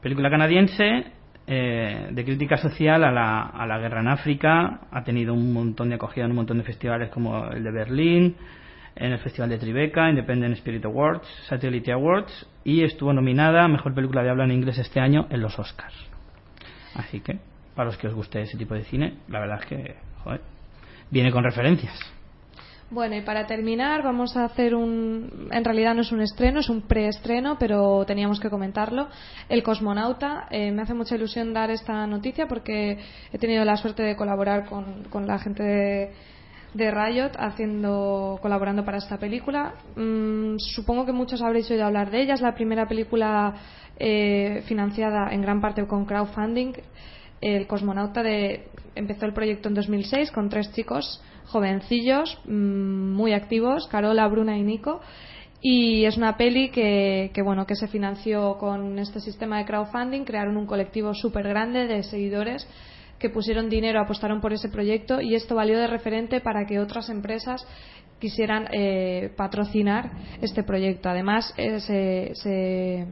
[0.02, 1.06] película canadiense
[1.46, 5.88] eh, de crítica social a la, a la guerra en África, ha tenido un montón
[5.88, 8.36] de acogida en un montón de festivales como el de Berlín,
[8.96, 13.94] en el Festival de Tribeca, Independent Spirit Awards, Satellite Awards y estuvo nominada a Mejor
[13.94, 15.94] Película de Habla en Inglés este año en los Oscars.
[16.94, 17.38] Así que,
[17.74, 20.40] para los que os guste ese tipo de cine, la verdad es que, joder,
[21.10, 22.15] viene con referencias.
[22.88, 25.48] Bueno, y para terminar, vamos a hacer un.
[25.50, 29.08] En realidad no es un estreno, es un preestreno, pero teníamos que comentarlo.
[29.48, 30.46] El Cosmonauta.
[30.52, 32.98] Eh, me hace mucha ilusión dar esta noticia porque
[33.32, 36.12] he tenido la suerte de colaborar con, con la gente de,
[36.74, 39.74] de Riot haciendo, colaborando para esta película.
[39.96, 42.34] Mm, supongo que muchos habréis oído hablar de ella.
[42.34, 43.52] Es la primera película
[43.98, 46.72] eh, financiada en gran parte con crowdfunding.
[47.40, 53.86] El Cosmonauta de, empezó el proyecto en 2006 con tres chicos jovencillos, mm, muy activos,
[53.88, 55.00] Carola, Bruna y Nico.
[55.60, 60.24] Y es una peli que, que, bueno, que se financió con este sistema de crowdfunding.
[60.24, 62.68] Crearon un colectivo súper grande de seguidores
[63.18, 67.08] que pusieron dinero, apostaron por ese proyecto y esto valió de referente para que otras
[67.08, 67.66] empresas
[68.18, 71.08] quisieran eh, patrocinar este proyecto.
[71.08, 73.06] Además, eh, se, se,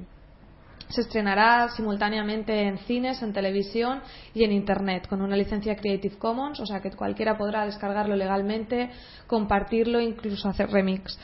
[0.95, 4.01] se estrenará simultáneamente en cines, en televisión
[4.33, 8.91] y en Internet con una licencia Creative Commons, o sea que cualquiera podrá descargarlo legalmente,
[9.27, 11.19] compartirlo, incluso hacer remix.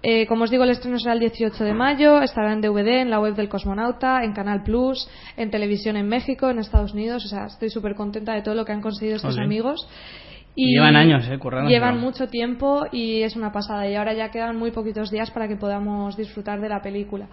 [0.00, 3.10] Eh, como os digo, el estreno será el 18 de mayo, estará en DVD, en
[3.10, 7.24] la web del Cosmonauta, en Canal Plus, en televisión en México, en Estados Unidos.
[7.24, 9.88] O sea, estoy súper contenta de todo lo que han conseguido estos amigos.
[10.60, 11.70] Y llevan años, eh, currando.
[11.70, 13.88] Llevan mucho tiempo y es una pasada.
[13.88, 17.28] Y ahora ya quedan muy poquitos días para que podamos disfrutar de la película.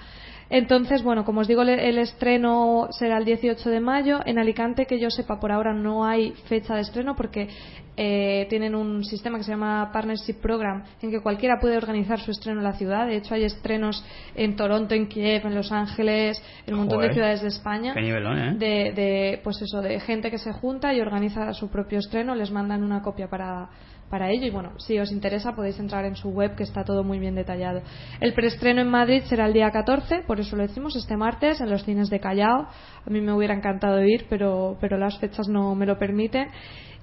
[0.52, 4.20] Entonces, bueno, como os digo, el, el estreno será el 18 de mayo.
[4.28, 7.50] En Alicante, que yo sepa, por ahora no hay fecha de estreno porque
[7.98, 12.32] eh, tienen un sistema que se llama Partnership Program en que cualquiera puede organizar su
[12.32, 13.08] estreno en la ciudad.
[13.08, 14.04] De hecho, hay estrenos
[14.36, 17.10] en Toronto, en Kiev, en Los Ángeles, en un montón Joder.
[17.10, 18.56] de ciudades de España Qué nivelón, ¿eh?
[18.58, 22.52] de, de, pues eso de gente que se junta y organiza su propio estreno les
[22.52, 23.70] mandan una copia para
[24.10, 27.04] para ello y bueno si os interesa podéis entrar en su web que está todo
[27.04, 27.82] muy bien detallado
[28.20, 31.70] el preestreno en Madrid será el día 14 por eso lo decimos este martes en
[31.70, 35.74] los cines de Callao a mí me hubiera encantado ir pero pero las fechas no
[35.76, 36.48] me lo permiten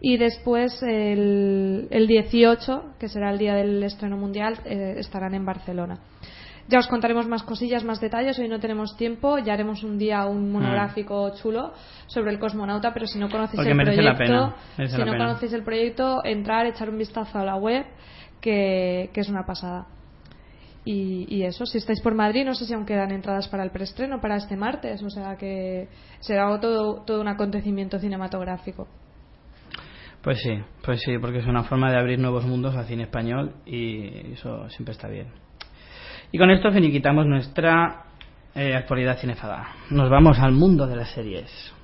[0.05, 5.47] y después el, el 18 que será el día del estreno mundial eh, estarán en
[5.47, 6.01] Barcelona
[6.69, 8.39] ya os contaremos más cosillas, más detalles.
[8.39, 9.39] Hoy no tenemos tiempo.
[9.39, 11.73] Ya haremos un día un monográfico chulo
[12.07, 12.95] sobre el cosmonauta.
[12.95, 14.55] Pero si no conocéis Porque el proyecto, pena,
[14.89, 15.19] si no pena.
[15.19, 17.85] conocéis el proyecto, entrar, echar un vistazo a la web,
[18.41, 19.87] que, que es una pasada.
[20.85, 23.71] Y, y eso, si estáis por Madrid, no sé si aún quedan entradas para el
[23.71, 25.03] preestreno, para este martes.
[25.03, 25.89] O sea que
[26.21, 28.87] será todo, todo un acontecimiento cinematográfico.
[30.23, 33.55] Pues sí, pues sí, porque es una forma de abrir nuevos mundos al cine español
[33.67, 35.29] y eso siempre está bien.
[36.31, 38.05] Y con esto finiquitamos nuestra
[38.55, 39.69] eh, actualidad cinefaga.
[39.91, 41.75] Nos vamos al mundo de las series.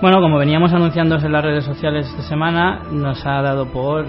[0.00, 4.06] Bueno, como veníamos anunciándoos en las redes sociales esta semana, nos ha dado por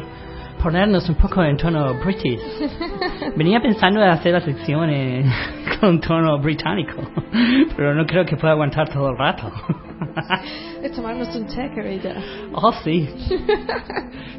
[0.61, 2.39] ponernos un poco en tono british.
[3.35, 4.89] Venía pensando en hacer la sección
[5.81, 7.01] con tono británico,
[7.75, 9.51] pero no creo que pueda aguantar todo el rato.
[10.81, 12.15] Es tomarnos un y ya.
[12.53, 13.09] Oh, sí.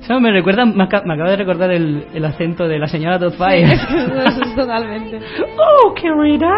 [0.01, 3.19] Eso me recuerda, me, aca- me acaba de recordar el, el acento de la señora
[3.19, 3.75] Doubtfire.
[3.75, 5.21] Eso es totalmente.
[5.59, 6.49] oh, querida.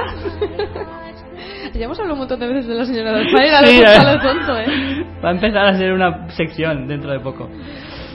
[1.75, 3.25] Ya hemos hablado un montón de veces de la señora ahora
[3.67, 3.85] Sí, eh.
[3.87, 5.05] hablado tonto, ¿eh?
[5.25, 7.49] Va a empezar a ser una sección dentro de poco.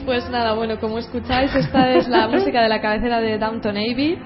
[0.06, 4.18] Pues nada, bueno, como escucháis, esta es la música de la cabecera de Downton Abbey.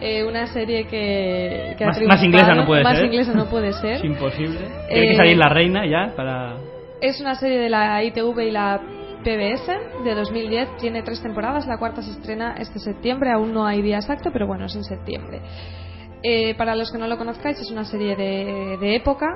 [0.00, 3.06] Eh, una serie que, que Más- más inglesa no puede Más ser.
[3.06, 4.04] inglesa no puede Es ser.
[4.04, 4.58] imposible.
[4.88, 6.56] Tiene que Eh, salir la reina ya para...
[7.00, 8.80] Es una serie de la ITV y la
[9.22, 10.76] PBS de 2010.
[10.78, 11.66] Tiene tres temporadas.
[11.68, 13.30] La cuarta se estrena este septiembre.
[13.30, 15.40] Aún no hay día exacto, pero bueno, es en septiembre.
[16.22, 19.26] Eh, para los que no lo conozcáis, es una serie de, de época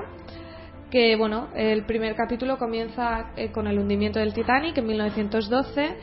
[0.89, 5.95] que, bueno, el primer capítulo comienza eh, con el hundimiento del Titanic en 1912.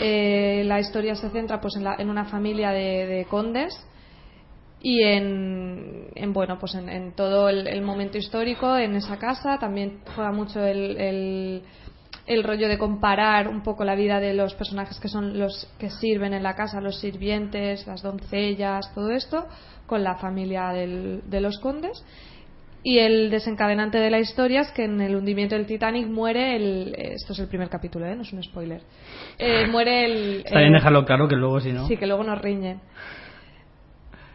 [0.00, 3.74] Eh, la historia se centra pues en, la- en una familia de, de condes
[4.80, 9.58] y en, en, bueno pues en, en todo el, el momento histórico en esa casa
[9.58, 11.62] también juega mucho el, el,
[12.26, 15.90] el rollo de comparar un poco la vida de los personajes que son los que
[15.90, 19.46] sirven en la casa los sirvientes las doncellas todo esto
[19.86, 22.04] con la familia del- de los condes
[22.84, 26.94] y el desencadenante de la historia es que en el hundimiento del Titanic muere el
[26.96, 28.14] esto es el primer capítulo ¿eh?
[28.14, 28.82] no es un spoiler
[29.38, 31.86] Eh, muere el Está bien el- dejarlo claro que luego si no...
[31.88, 32.80] Sí, que luego nos riñen.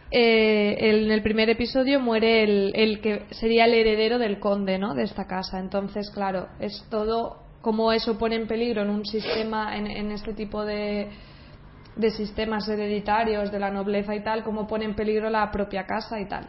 [0.10, 4.94] Eh, en el primer episodio muere el, el que sería el heredero del conde, ¿no?
[4.96, 5.60] De esta casa.
[5.60, 10.32] Entonces, claro, es todo como eso pone en peligro en un sistema, en, en este
[10.34, 11.10] tipo de,
[11.98, 16.18] de sistemas hereditarios de la nobleza y tal, como pone en peligro la propia casa
[16.18, 16.46] y tal.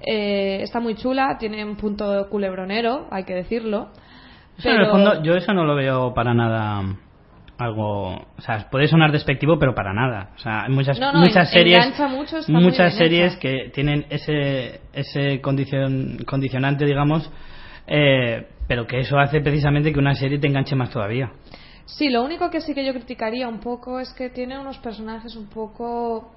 [0.00, 3.90] Eh, está muy chula, tiene un punto culebronero, hay que decirlo.
[4.56, 6.82] Eso, en el fondo, yo eso no lo veo para nada
[7.58, 8.14] algo...
[8.38, 10.30] O sea, puede sonar despectivo, pero para nada.
[10.34, 12.00] O sea, hay muchas, No, no, muchas en- series...
[12.08, 17.30] mucho, muchas series que tienen ese, ese condicion- condicionante, digamos,
[17.86, 21.32] eh, pero que eso hace precisamente que una serie te enganche más todavía.
[21.86, 25.34] Sí, lo único que sí que yo criticaría un poco es que tiene unos personajes
[25.34, 26.30] un poco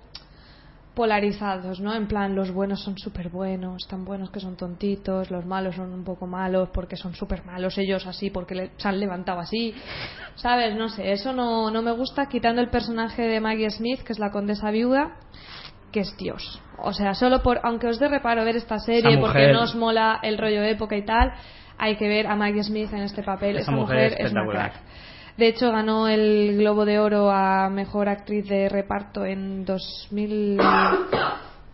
[0.95, 1.93] polarizados, ¿no?
[1.93, 5.93] En plan, los buenos son súper buenos, tan buenos que son tontitos, los malos son
[5.93, 9.73] un poco malos porque son súper malos ellos así, porque le- se han levantado así,
[10.35, 10.75] ¿sabes?
[10.75, 14.19] No sé, eso no, no me gusta, quitando el personaje de Maggie Smith, que es
[14.19, 15.15] la condesa viuda,
[15.93, 16.61] que es Dios.
[16.77, 20.19] O sea, solo por, aunque os dé reparo ver esta serie porque no os mola
[20.23, 21.31] el rollo época y tal,
[21.81, 23.57] hay que ver a Maggie Smith en este papel.
[23.57, 24.73] Esa, mujer, es una crack.
[25.35, 30.59] De hecho, ganó el Globo de Oro a Mejor Actriz de Reparto en 2000...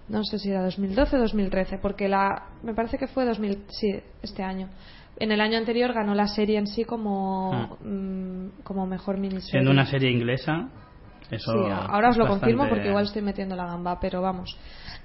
[0.10, 2.44] No sé si era 2012 o 2013, porque la...
[2.64, 3.66] Me parece que fue 2000...
[3.68, 4.70] Sí, este año.
[5.18, 7.76] En el año anterior ganó la serie en sí como, ah.
[7.84, 9.52] mm, como mejor miniserie.
[9.52, 10.70] Siendo una serie inglesa,
[11.30, 14.58] eso sí, ahora os lo confirmo porque igual estoy metiendo la gamba, pero vamos,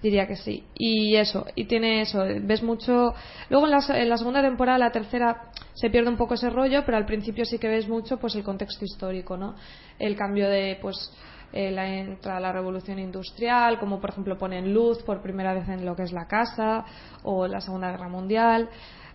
[0.02, 0.64] diría que sí.
[0.74, 3.14] Y eso, y tiene eso, ves mucho.
[3.48, 6.84] Luego en la, en la, segunda temporada, la tercera, se pierde un poco ese rollo,
[6.84, 9.54] pero al principio sí que ves mucho pues el contexto histórico, ¿no?
[9.98, 11.12] El cambio de, pues,
[11.52, 15.84] eh, la, entra la revolución industrial, como por ejemplo ponen luz por primera vez en
[15.84, 16.84] lo que es la casa,
[17.22, 18.68] o la Segunda Guerra Mundial.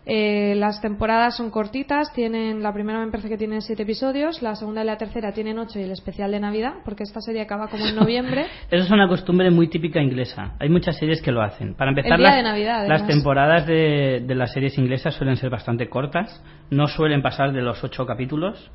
[0.10, 4.56] Eh, las temporadas son cortitas, tienen la primera me parece que tiene siete episodios, la
[4.56, 7.68] segunda y la tercera tienen ocho y el especial de Navidad, porque esta serie acaba
[7.68, 8.46] como en noviembre.
[8.72, 10.56] Eso es una costumbre muy típica inglesa.
[10.60, 11.76] Hay muchas series que lo hacen.
[11.76, 17.52] Para empezar, las, temporadas de, las series inglesas suelen ser bastante cortas, no suelen pasar
[17.52, 18.72] de los ocho capítulos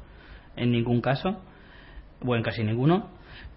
[0.54, 1.40] en ningún caso,
[2.22, 3.08] o en casi ninguno.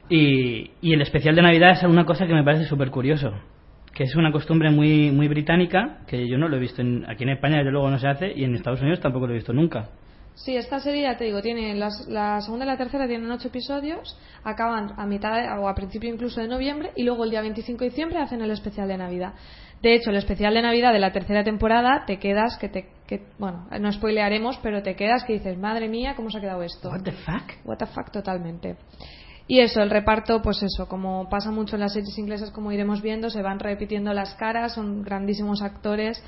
[0.07, 3.33] Y, y el especial de Navidad es una cosa que me parece súper curioso
[3.95, 7.29] que es una costumbre muy muy británica que yo no lo he visto aquí en
[7.29, 9.89] España desde luego no se hace y en Estados Unidos tampoco lo he visto nunca
[10.35, 14.19] Sí, esta serie, ya te digo, tiene la segunda y la tercera tienen ocho episodios,
[14.43, 17.89] acaban a mitad o a principio incluso de noviembre y luego el día 25 de
[17.89, 19.33] diciembre hacen el especial de Navidad.
[19.81, 23.23] De hecho, el especial de Navidad de la tercera temporada te quedas que te que,
[23.37, 26.89] bueno, no spoilearemos, pero te quedas que dices, madre mía, ¿cómo se ha quedado esto?
[26.89, 27.65] What the fuck?
[27.65, 28.75] What the fuck totalmente.
[29.47, 33.01] Y eso, el reparto, pues eso, como pasa mucho en las series inglesas, como iremos
[33.01, 36.21] viendo, se van repitiendo las caras, son grandísimos actores,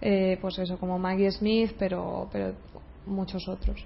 [0.00, 2.54] eh, pues eso, como Maggie Smith, pero, pero
[3.04, 3.84] muchos otros.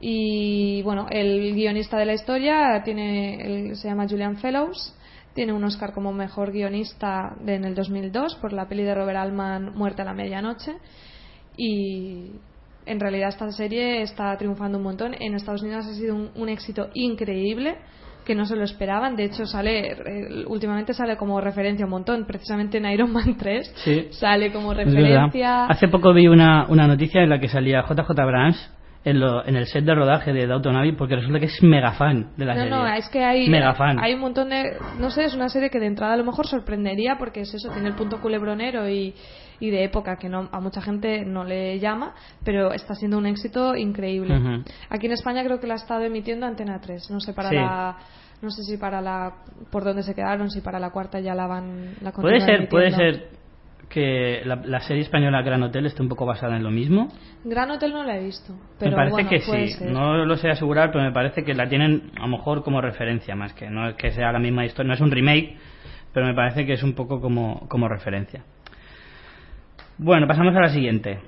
[0.00, 4.94] Y bueno, el guionista de la historia tiene, se llama Julian Fellows,
[5.34, 9.74] tiene un Oscar como mejor guionista en el 2002 por la peli de Robert Altman
[9.76, 10.76] Muerte a la medianoche.
[11.56, 12.32] Y
[12.88, 15.14] en realidad esta serie está triunfando un montón.
[15.18, 17.76] En Estados Unidos ha sido un, éxito increíble
[18.24, 19.16] que no se lo esperaban.
[19.16, 22.26] De hecho, sale eh, últimamente sale como referencia un montón.
[22.26, 25.66] Precisamente en Iron Man 3 sale como referencia.
[25.66, 28.74] Hace poco vi una, una noticia en la que salía JJ Brands
[29.04, 31.92] en, lo, en, el set de rodaje de Downton Abbey porque resulta que es mega
[31.92, 32.70] fan de la serie.
[32.70, 34.76] No, no, es que hay, hay un montón de...
[34.98, 37.70] No sé, es una serie que de entrada a lo mejor sorprendería porque es eso,
[37.70, 39.14] tiene el punto culebronero y,
[39.60, 43.26] y de época que no, a mucha gente no le llama, pero está siendo un
[43.26, 44.62] éxito increíble.
[44.88, 47.96] Aquí en España creo que la ha estado emitiendo Antena 3, no sé para la
[48.40, 49.34] no sé si para la
[49.70, 52.92] por dónde se quedaron, si para la cuarta ya la van la Puede ser, puede
[52.92, 53.38] ser
[53.88, 57.08] que la, serie española Gran Hotel esté un poco basada en lo mismo.
[57.44, 59.84] Gran Hotel no la he visto, pero me parece que sí.
[59.86, 63.34] No lo sé asegurar, pero me parece que la tienen a lo mejor como referencia
[63.34, 65.56] más que no es que sea la misma historia, no es un remake,
[66.12, 68.44] pero me parece que es un poco como, como referencia.
[70.00, 71.18] Bueno, pasamos a la siguiente.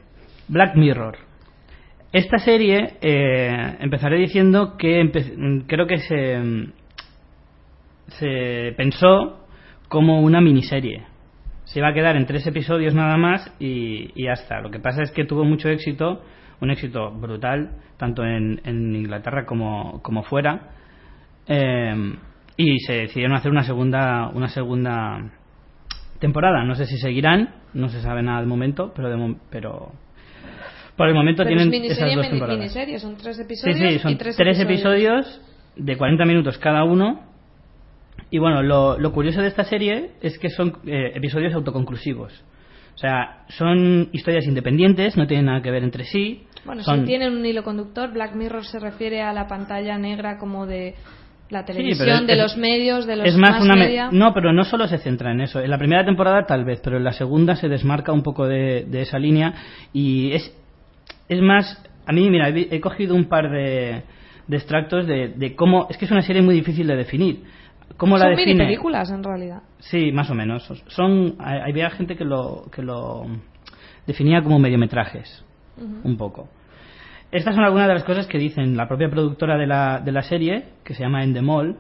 [0.47, 1.17] Black Mirror.
[2.13, 5.11] Esta serie eh, empezaré diciendo que
[5.67, 6.41] creo que se,
[8.07, 9.45] se pensó
[9.89, 11.05] como una miniserie.
[11.65, 14.61] Se iba a quedar en tres episodios nada más y, y ya está.
[14.61, 16.23] Lo que pasa es que tuvo mucho éxito,
[16.61, 20.71] un éxito brutal, tanto en, Inglaterra como, como fuera.
[21.49, 22.15] Eh,
[22.57, 25.33] y se decidieron hacer una segunda, una segunda
[26.21, 26.65] temporada.
[26.65, 29.93] No sé si seguirán, no se sabe nada al momento, pero, de, pero
[30.97, 32.59] por el momento tienen esas dos temporadas.
[32.59, 33.79] Miniserie, son tres episodios.
[33.79, 35.41] Sí, sí, son tres, episodios.
[35.77, 37.25] de 40 minutos cada uno.
[38.31, 42.45] Y bueno, lo, lo curioso de esta serie es que son eh, episodios autoconclusivos.
[42.95, 46.45] O sea, son historias independientes, no tienen nada que ver entre sí.
[46.67, 47.07] Bueno, son...
[47.07, 48.13] tienen un hilo conductor.
[48.13, 50.97] Black Mirror se refiere a la pantalla negra como de
[51.51, 54.99] la televisión, de los medios, de los es más, una No, pero no solo se
[54.99, 55.61] centra en eso.
[55.61, 58.87] En la primera temporada tal vez, pero en la segunda se desmarca un poco de,
[58.93, 59.55] esa línea
[59.93, 60.57] y es,
[61.29, 61.85] es más...
[62.07, 64.03] A mí, mira, he, cogido un par de,
[64.47, 65.87] de extractos de, cómo...
[65.91, 67.43] Es que es una serie muy difícil de definir.
[67.97, 68.55] ¿Cómo Son la define?
[68.55, 69.63] mini películas, en realidad.
[69.79, 70.73] Sí, más o menos.
[70.87, 73.27] Son, había gente que lo, que lo
[74.07, 75.45] definía como mediometrajes,
[76.05, 76.49] un poco.
[77.33, 80.23] Estas son algunas de las cosas que dicen la propia productora de la, de la
[80.23, 81.77] serie, que se llama Endemol.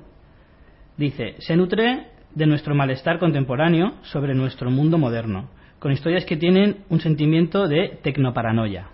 [0.97, 5.49] Dice, se nutre de nuestro malestar contemporáneo sobre nuestro mundo moderno,
[5.81, 8.91] con historias que tienen un sentimiento de tecnoparanoia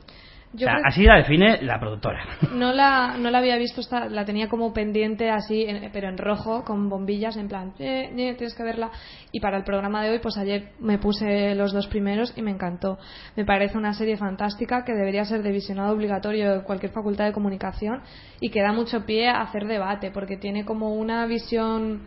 [0.85, 2.25] así la define la productora.
[2.57, 6.89] No la, no la había visto, la tenía como pendiente así, pero en rojo, con
[6.89, 8.91] bombillas, en plan, eh, eh, tienes que verla.
[9.31, 12.51] Y para el programa de hoy, pues ayer me puse los dos primeros y me
[12.51, 12.99] encantó.
[13.37, 17.33] Me parece una serie fantástica que debería ser de visionado obligatorio de cualquier facultad de
[17.33, 18.03] comunicación
[18.41, 22.03] y que da mucho pie a hacer debate, porque tiene como una visión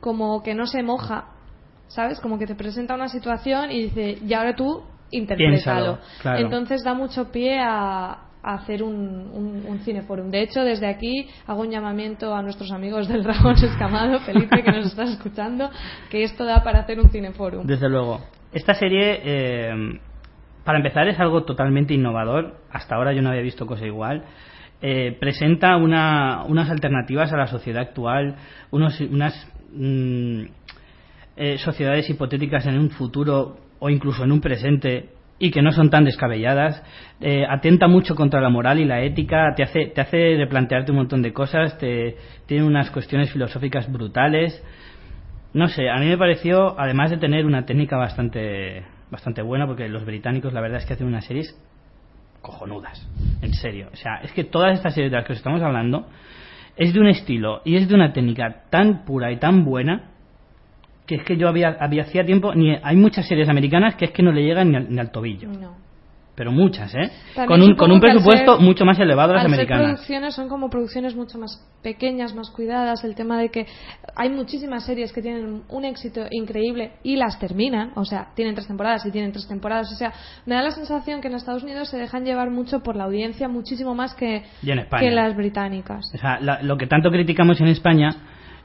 [0.00, 1.28] como que no se moja,
[1.88, 2.20] ¿sabes?
[2.20, 5.98] Como que te presenta una situación y dice, y ahora tú interprétalo.
[6.22, 6.38] Claro.
[6.38, 10.30] Entonces da mucho pie a, a hacer un, un, un cineforum.
[10.30, 14.70] De hecho, desde aquí hago un llamamiento a nuestros amigos del Dragón Escamado, Felipe, que
[14.70, 15.70] nos estás escuchando,
[16.10, 17.66] que esto da para hacer un cineforum.
[17.66, 18.20] Desde luego.
[18.52, 19.98] Esta serie, eh,
[20.62, 22.58] para empezar, es algo totalmente innovador.
[22.70, 24.24] Hasta ahora yo no había visto cosa igual.
[24.82, 28.36] Eh, presenta una, unas alternativas a la sociedad actual,
[28.70, 30.42] unos, unas mm,
[31.36, 35.90] eh, sociedades hipotéticas en un futuro o incluso en un presente y que no son
[35.90, 36.82] tan descabelladas,
[37.20, 40.96] eh, atenta mucho contra la moral y la ética, te hace, te hace replantearte un
[40.96, 42.16] montón de cosas, te,
[42.46, 44.64] tiene unas cuestiones filosóficas brutales.
[45.52, 49.86] No sé, a mí me pareció, además de tener una técnica bastante, bastante buena, porque
[49.86, 51.54] los británicos la verdad es que hacen unas series
[52.40, 53.06] cojonudas,
[53.42, 53.90] en serio.
[53.92, 56.06] O sea, es que todas estas series de las que os estamos hablando
[56.74, 60.13] es de un estilo y es de una técnica tan pura y tan buena
[61.06, 64.10] que es que yo había, había hacía tiempo, ni hay muchas series americanas que es
[64.12, 65.48] que no le llegan ni al, ni al tobillo.
[65.48, 65.84] No.
[66.36, 67.12] Pero muchas, ¿eh?
[67.36, 69.84] También Con un, con un presupuesto ser- mucho más elevado a las Al ser americanas.
[69.86, 73.04] producciones son como producciones mucho más pequeñas, más cuidadas.
[73.04, 73.66] El tema de que
[74.16, 77.92] hay muchísimas series que tienen un éxito increíble y las terminan.
[77.94, 79.92] O sea, tienen tres temporadas y tienen tres temporadas.
[79.92, 80.12] O sea,
[80.44, 83.46] me da la sensación que en Estados Unidos se dejan llevar mucho por la audiencia,
[83.46, 86.10] muchísimo más que, en que las británicas.
[86.12, 88.08] O sea, la- lo que tanto criticamos en España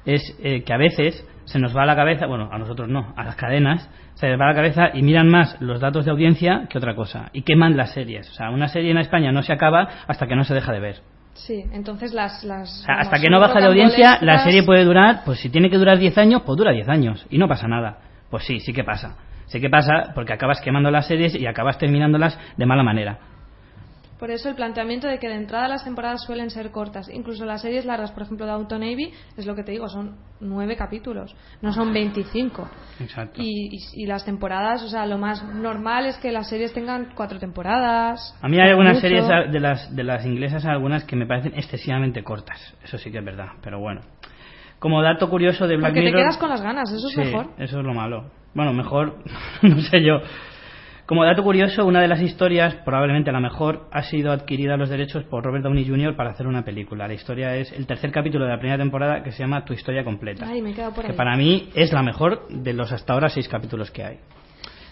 [0.06, 3.12] es eh, que a veces se nos va a la cabeza, bueno, a nosotros no,
[3.18, 6.12] a las cadenas, se les va a la cabeza y miran más los datos de
[6.12, 7.30] audiencia que otra cosa.
[7.34, 8.30] Y queman las series.
[8.30, 10.80] O sea, una serie en España no se acaba hasta que no se deja de
[10.80, 10.96] ver.
[11.34, 12.44] Sí, entonces las...
[12.44, 15.50] las O sea, hasta que no baja de audiencia, la serie puede durar, pues si
[15.50, 17.26] tiene que durar 10 años, pues dura 10 años.
[17.32, 17.98] Y no pasa nada.
[18.30, 19.18] Pues sí, sí que pasa.
[19.48, 23.18] Sí que pasa porque acabas quemando las series y acabas terminándolas de mala manera.
[24.20, 27.10] Por eso el planteamiento de que de entrada las temporadas suelen ser cortas.
[27.10, 30.18] Incluso las series largas, por ejemplo, de Auto Navy, es lo que te digo, son
[30.42, 32.70] nueve capítulos, no son 25.
[33.00, 33.42] Exacto.
[33.42, 37.14] Y, y- y las temporadas, o sea, lo más normal es que las series tengan
[37.16, 38.38] cuatro temporadas.
[38.42, 39.08] A mí hay algunas mucho.
[39.08, 42.76] series de las, de las inglesas, algunas que me parecen excesivamente cortas.
[42.84, 44.02] Eso sí que es verdad, pero bueno.
[44.80, 46.22] Como dato curioso de Black Porque te Mirror...
[46.24, 47.52] quedas con las ganas, eso es Sí, mejor.
[47.58, 48.32] eso es lo malo.
[48.54, 49.18] Bueno, mejor,
[49.62, 50.20] no sé yo.
[51.10, 55.24] Como dato curioso, una de las historias, probablemente la mejor, ha sido adquirida los derechos
[55.24, 56.16] por Robert Downey Jr.
[56.16, 57.08] para hacer una película.
[57.08, 60.04] La historia es el tercer capítulo de la primera temporada que se llama Tu historia
[60.04, 60.46] completa.
[60.48, 61.18] Ay, me he quedado por que ahí.
[61.18, 64.20] para mí es la mejor de los hasta ahora seis capítulos que hay.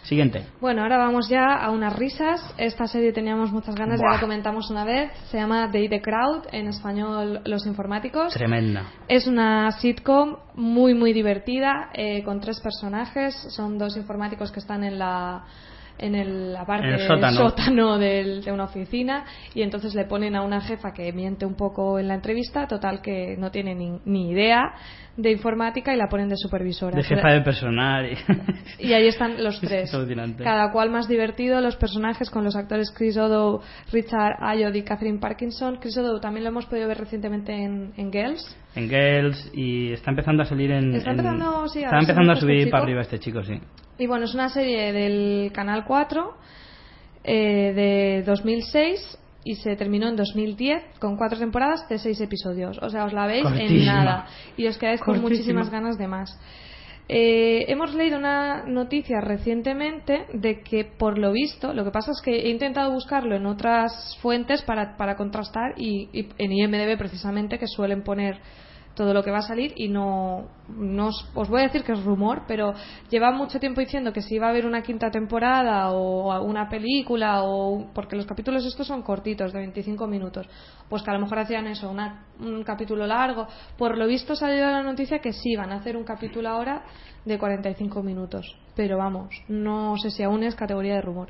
[0.01, 0.41] Siguiente.
[0.59, 2.41] Bueno, ahora vamos ya a unas risas.
[2.57, 4.15] Esta serie teníamos muchas ganas, ya Buah.
[4.15, 5.11] la comentamos una vez.
[5.29, 8.33] Se llama They the Crowd, en español Los Informáticos.
[8.33, 8.87] Tremenda.
[9.07, 13.35] Es una sitcom muy muy divertida eh, con tres personajes.
[13.55, 15.43] Son dos informáticos que están en la
[15.99, 16.87] en el, la parte
[17.37, 17.97] sótano.
[17.97, 21.99] del- de una oficina y entonces le ponen a una jefa que miente un poco
[21.99, 24.73] en la entrevista, total que no tiene ni, ni idea
[25.17, 26.95] de informática y la ponen de supervisora.
[26.95, 28.05] De jefa de personal.
[28.11, 28.17] y-
[28.87, 29.93] Y ahí están los Es tres.
[29.93, 30.43] alucinante.
[30.43, 33.61] Cada cual más divertido, los personajes con los actores Chris Odo,
[33.91, 35.77] Richard Ayoade y Catherine Parkinson.
[35.81, 38.55] Chris Odo también lo hemos podido ver recientemente en, en Girls.
[38.75, 40.93] en Girls y está empezando a salir en.
[40.93, 42.71] Está en- empezando, sí, a está empezando a este subir chico.
[42.71, 43.59] para arriba este chico, sí.
[43.97, 46.37] Y bueno, es una serie del Canal 4
[47.23, 49.17] eh, de 2006
[49.47, 52.77] y se terminó en 2010 con cuatro temporadas de seis episodios.
[52.81, 54.27] O sea, os la veis en nada
[54.57, 56.37] y os quedáis con muchísimas ganas de más.
[57.07, 62.21] Eh, hemos leído una noticia recientemente de que, por lo visto, lo que pasa es
[62.21, 67.57] que he intentado buscarlo en otras fuentes para, para contrastar y, y en IMDB precisamente,
[67.57, 68.41] que suelen poner
[68.97, 71.91] todo lo que va a salir y no, no os, os voy a decir que
[71.93, 72.73] es rumor, pero
[73.11, 77.43] lleva mucho tiempo diciendo que si iba a haber una quinta temporada o una película
[77.43, 80.49] o porque los capítulos estos son cortitos de 25 minutos,
[80.89, 83.47] pues que a lo mejor hacían eso, una- un capítulo largo.
[83.77, 86.83] Por lo visto ha salido la noticia que sí van a hacer un capítulo ahora
[87.23, 91.29] de 45 minutos, pero vamos, no sé si aún es categoría de rumor.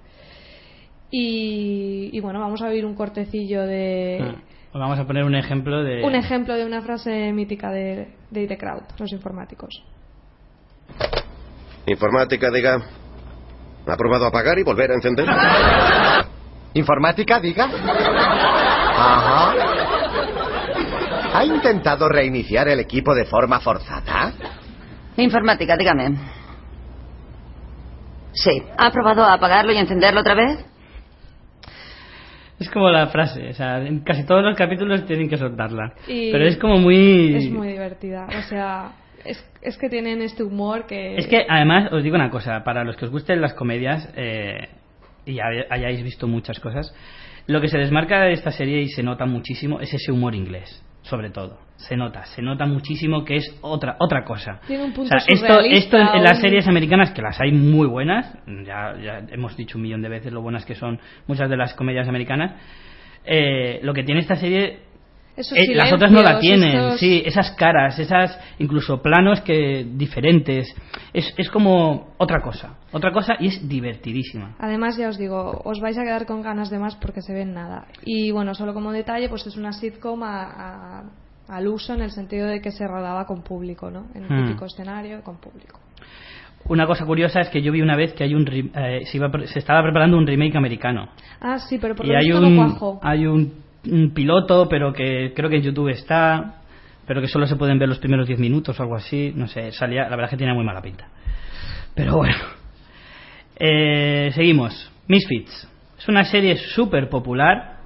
[1.10, 4.36] Y, y bueno, vamos a oír un cortecillo de Ah,
[4.78, 6.04] vamos a poner un ejemplo de.
[6.04, 9.84] un ejemplo de una frase mítica de, de The Crowd, los informáticos.
[11.86, 12.82] Informática, diga.
[13.88, 15.26] ¿Ha probado a apagar y volver a encender?
[16.74, 17.70] ¿Informática, diga?
[18.98, 19.54] Ajá.
[21.34, 24.34] ¿Ha intentado reiniciar el equipo de forma forzada?
[25.16, 26.16] Informática, dígame.
[28.34, 28.62] Sí.
[28.78, 30.66] ¿Ha probado a apagarlo y encenderlo otra vez?
[32.60, 35.94] Es como la frase, o sea, en casi todos los capítulos tienen que soltarla.
[36.08, 37.36] Y Pero es como muy.
[37.36, 38.28] Es muy divertida.
[38.28, 38.94] O sea,
[39.24, 41.18] es, es que tienen este humor que.
[41.18, 44.70] Es que además os digo una cosa, para los que os gusten las comedias eh,
[45.26, 46.94] y hayáis visto muchas cosas,
[47.46, 50.84] lo que se desmarca de esta serie y se nota muchísimo es ese humor inglés.
[51.04, 51.67] Sobre todo.
[51.78, 54.60] Se nota, se nota muchísimo que es otra otra cosa.
[54.68, 57.52] Tiene un punto O sea, esto, esto en las un- series americanas, que las hay
[57.52, 58.34] muy buenas,
[58.66, 61.74] ya, ya hemos dicho un millón de veces lo buenas que son muchas de las
[61.76, 62.54] comedias americanas,
[63.26, 64.80] eh, lo que tiene esta serie
[65.38, 70.74] eh, las otras no la tienen, estos- sí, esas caras, esas incluso planos que diferentes,
[71.14, 74.56] es, es como otra cosa, otra cosa y es divertidísima.
[74.58, 77.54] Además, ya os digo, os vais a quedar con ganas de más porque se ven
[77.54, 77.86] nada.
[78.04, 80.44] Y bueno, solo como detalle, pues es una sitcom a-
[81.02, 81.04] a-
[81.50, 84.08] al uso en el sentido de que se rodaba con público, ¿no?
[84.14, 84.46] En un Hmm.
[84.48, 85.80] típico escenario con público.
[86.66, 89.32] Una cosa curiosa es que yo vi una vez que hay un eh, se, iba
[89.46, 93.26] se estaba preparando un remake americano Ah, sí, pero por lo hay un no hay
[93.26, 93.54] un,
[93.90, 96.56] un piloto, pero que creo que en YouTube está,
[97.06, 99.72] pero que solo se pueden ver los primeros 10 minutos o algo así, no sé,
[99.72, 101.08] salía, la verdad es que tiene muy mala pinta.
[101.96, 102.36] Pero bueno.
[103.60, 104.92] Eh, seguimos.
[105.08, 105.68] Misfits.
[105.98, 107.77] Es una serie súper popular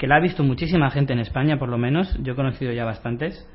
[0.00, 2.16] que la ha visto muchísima gente en España, por lo menos.
[2.22, 3.46] Yo he conocido ya bastantes.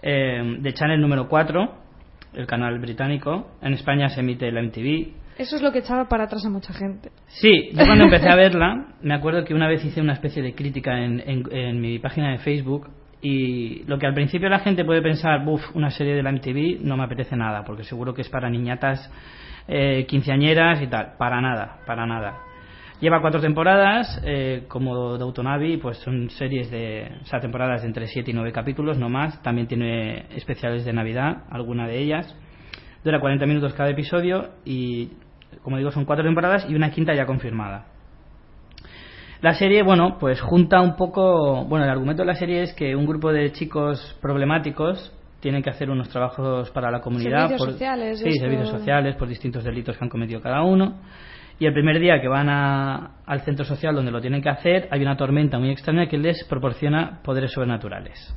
[0.00, 1.74] Eh, de Channel número 4,
[2.32, 3.50] el canal británico.
[3.60, 5.12] En España se emite la MTV.
[5.36, 7.10] Eso es lo que echaba para atrás a mucha gente.
[7.26, 10.54] Sí, yo cuando empecé a verla, me acuerdo que una vez hice una especie de
[10.54, 12.88] crítica en, en- en mi página de Facebook
[13.20, 16.80] y lo que al principio la gente puede pensar, buf, una serie de la MTV
[16.82, 19.10] no me apetece nada, porque seguro que es para niñatas
[19.68, 21.12] eh, quinceañeras y tal.
[21.18, 22.38] Para nada, para nada.
[23.02, 25.44] Lleva cuatro temporadas, eh, como Downton
[25.82, 29.42] pues son series de, o sea, temporadas de entre 7 y 9 capítulos, no más.
[29.42, 32.32] También tiene especiales de Navidad, alguna de ellas.
[33.02, 35.10] Dura 40 minutos cada episodio y,
[35.62, 37.86] como digo, son cuatro temporadas y una quinta ya confirmada.
[39.40, 41.64] La serie, bueno, pues junta un poco.
[41.64, 45.70] Bueno, el argumento de la serie es que un grupo de chicos problemáticos tienen que
[45.70, 47.48] hacer unos trabajos para la comunidad.
[47.48, 51.00] Servicios sociales, Sí, esto- servicios sociales por distintos delitos que han cometido cada uno.
[51.62, 54.88] Y el primer día que van a- al centro social donde lo tienen que hacer,
[54.90, 58.34] hay una tormenta muy extraña que les proporciona poderes sobrenaturales.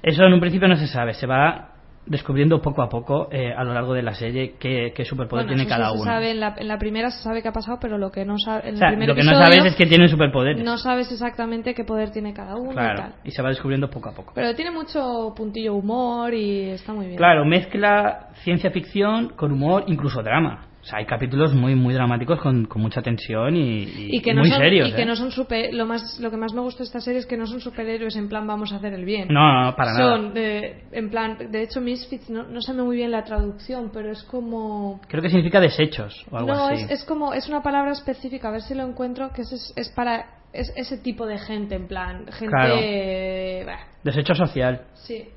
[0.00, 1.70] Eso en un principio no se sabe, se va
[2.06, 5.56] descubriendo poco a poco eh, a lo largo de la serie qué, qué superpoder Bueno,
[5.56, 6.04] tiene eso cada se uno.
[6.04, 8.38] sabe en, la, en la primera se sabe qué ha pasado, pero lo que no
[8.38, 10.62] sabe, en O sea, el lo que no sabes es que tienen superpoderes.
[10.64, 13.14] no sabes exactamente qué poder tiene cada uno y claro, tal.
[13.24, 14.30] y se va descubriendo poco a poco.
[14.32, 17.16] Pero tiene mucho puntillo humor y está muy bien.
[17.16, 20.66] Claro, mezcla ciencia ficción con humor, incluso drama.
[20.84, 24.34] O sea, hay capítulos muy muy dramáticos con, con mucha tensión y, y- y que
[24.34, 24.90] no muy son, serios.
[24.90, 25.06] y que ¿eh?
[25.06, 27.38] no son super, lo más lo que más me gusta de esta serie es que
[27.38, 30.16] no son superhéroes en plan vamos a hacer el bien No, no, para nada.
[30.16, 34.22] son en plan de hecho Misfits no, no sé muy bien la traducción pero es
[34.24, 36.84] como Creo que significa desechos o algo no así.
[36.84, 39.88] es, es como es una palabra específica a ver si lo encuentro que es, es
[39.88, 43.80] para es ese tipo de gente en plan gente Claro.
[44.04, 44.82] Desecho social.
[44.94, 45.28] sí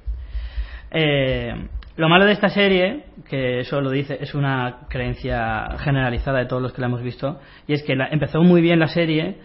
[0.91, 1.53] Eh,
[1.97, 6.61] lo malo de esta serie, que eso lo dice, es una creencia generalizada de todos
[6.61, 9.37] los que la hemos visto, y es que la- empezó muy bien la serie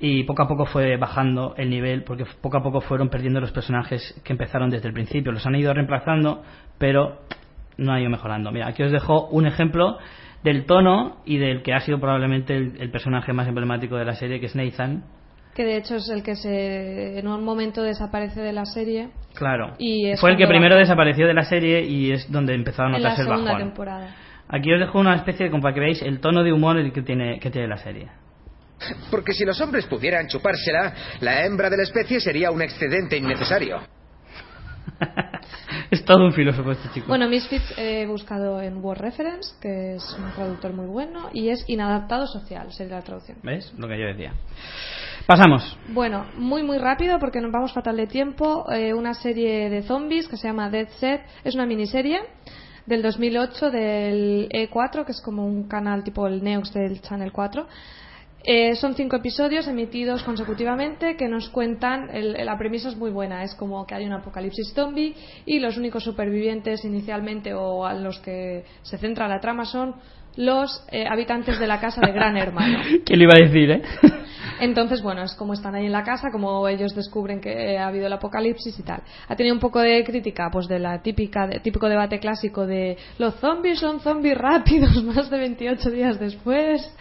[0.00, 3.52] y poco a poco fue bajando el nivel, porque poco a poco fueron perdiendo los
[3.52, 5.30] personajes que empezaron desde el principio.
[5.30, 6.42] Los han ido reemplazando,
[6.76, 7.20] pero
[7.78, 8.50] no han ido mejorando.
[8.50, 9.98] Mira, aquí os dejo un ejemplo
[10.42, 14.14] del tono y del que ha sido probablemente el, el personaje más emblemático de la
[14.14, 15.04] serie, que es Nathan.
[15.54, 19.74] Que de hecho es el que se en un momento desaparece de la serie Claro.
[19.78, 20.80] Y Fue el que primero bajó.
[20.80, 23.58] desapareció de la serie y es donde empezó a en la notarse el bajón.
[23.58, 24.14] temporada
[24.48, 26.92] Aquí os dejo una especie de como para que veáis el tono de humor el
[26.92, 28.08] que tiene, que tiene la serie.
[29.10, 33.80] Porque si los hombres pudieran chupársela, la hembra de la especie sería un excedente innecesario.
[35.90, 37.06] es todo un filósofo este chico.
[37.08, 41.64] Bueno, Misfits he buscado en Word Reference, que es un traductor muy bueno, y es
[41.68, 43.38] inadaptado social, sería la traducción.
[43.42, 43.72] ¿Ves?
[43.78, 44.32] Lo que yo decía.
[45.26, 45.78] Pasamos.
[45.88, 48.70] Bueno, muy muy rápido porque nos vamos fatal de tiempo.
[48.70, 51.22] eh, una serie de zombies que se llama Dead Set.
[51.44, 52.20] Es una miniserie
[52.86, 57.66] del 2008 del E4, que es como un canal tipo el Neox del Channel 4.
[58.44, 63.44] Eh, son cinco episodios emitidos consecutivamente que nos cuentan, el- la premisa es muy buena,
[63.44, 65.14] es como que hay un apocalipsis zombie
[65.46, 69.94] y los únicos supervivientes inicialmente o a los que se centra la trama son
[70.34, 72.78] los eh, habitantes de la casa de Gran Hermano.
[73.04, 73.82] ¿Quién le iba a decir, eh?
[74.62, 78.06] Entonces, bueno, es como están ahí en la casa, como ellos descubren que ha habido
[78.06, 79.02] el apocalipsis y tal.
[79.28, 82.96] Ha tenido un poco de crítica, pues de la típica, de- típico debate clásico de
[83.18, 86.94] los zombies son zombies rápidos más de 28 días después.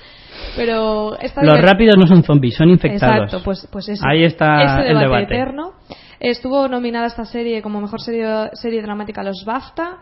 [0.55, 1.11] Pero
[1.43, 3.25] Los rápidos no son zombies, son infectados.
[3.25, 5.23] Exacto, pues, pues ese, Ahí está ese el debate, debate.
[5.35, 5.73] eterno.
[6.21, 9.97] Estuvo nominada esta serie como mejor serie, serie dramática a los BAFTA.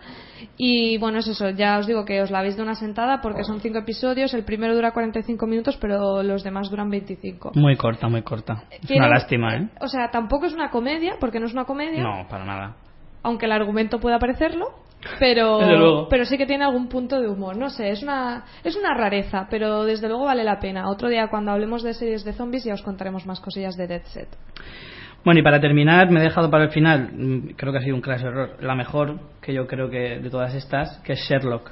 [0.58, 3.46] Y bueno, es eso, ya os digo que os la veis de una sentada porque
[3.46, 4.34] son cinco episodios.
[4.34, 7.52] El primero dura 45 minutos, pero los demás duran 25.
[7.56, 8.64] Muy corta, muy corta.
[8.70, 9.70] Es una lástima, ¿eh?
[9.80, 12.76] O sea, tampoco es una comedia, porque no es una comedia, No, para nada.
[13.24, 14.68] aunque el argumento pueda parecerlo.
[15.20, 17.56] Pero, pero sí que tiene algún punto de humor.
[17.56, 20.90] No sé, es una, es una rareza, pero desde luego vale la pena.
[20.90, 24.04] Otro día, cuando hablemos de series de zombies, ya os contaremos más cosillas de Dead
[24.04, 24.28] Set.
[25.26, 27.96] Bueno, y para terminar, me he dejado para el final, mm, creo que ha sido
[27.96, 31.72] un crash error, la mejor que yo creo que de todas estas, que es Sherlock,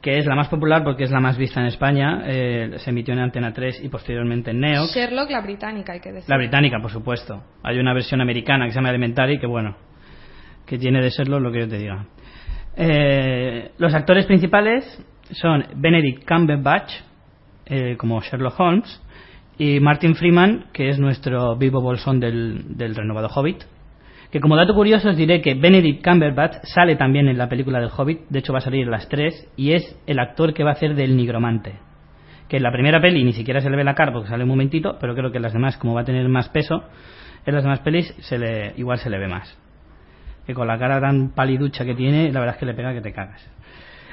[0.00, 3.14] que es la más popular porque es la más vista en España, eh, se emitió
[3.14, 4.94] en Antena 3 y posteriormente en Neox.
[4.94, 6.30] Sherlock, la británica, hay que decir.
[6.30, 7.42] La británica, por supuesto.
[7.62, 9.76] Hay una versión americana que se llama Elementary, que bueno,
[10.66, 12.06] que tiene de serlo lo que yo te diga.
[12.76, 14.84] Eh, los actores principales
[15.32, 16.92] son Benedict Cumberbatch,
[17.66, 19.02] eh, como Sherlock Holmes,
[19.58, 23.64] y Martin Freeman, que es nuestro vivo bolsón del, renovado Hobbit.
[24.30, 27.90] Que como dato curioso os diré que Benedict Cumberbatch sale también en la película del
[27.94, 30.72] Hobbit, de hecho va a salir las tres, y es el actor que va a
[30.74, 31.80] hacer del nigromante.
[32.48, 34.50] Que en la primera peli ni siquiera se le ve la cara porque sale un
[34.50, 36.84] momentito, pero creo que en las demás, como va a tener más peso,
[37.44, 39.58] en las demás pelis se le, igual se le ve más.
[40.46, 43.00] Que con la cara tan paliducha que tiene, la verdad es que le pega que
[43.00, 43.44] te cagas.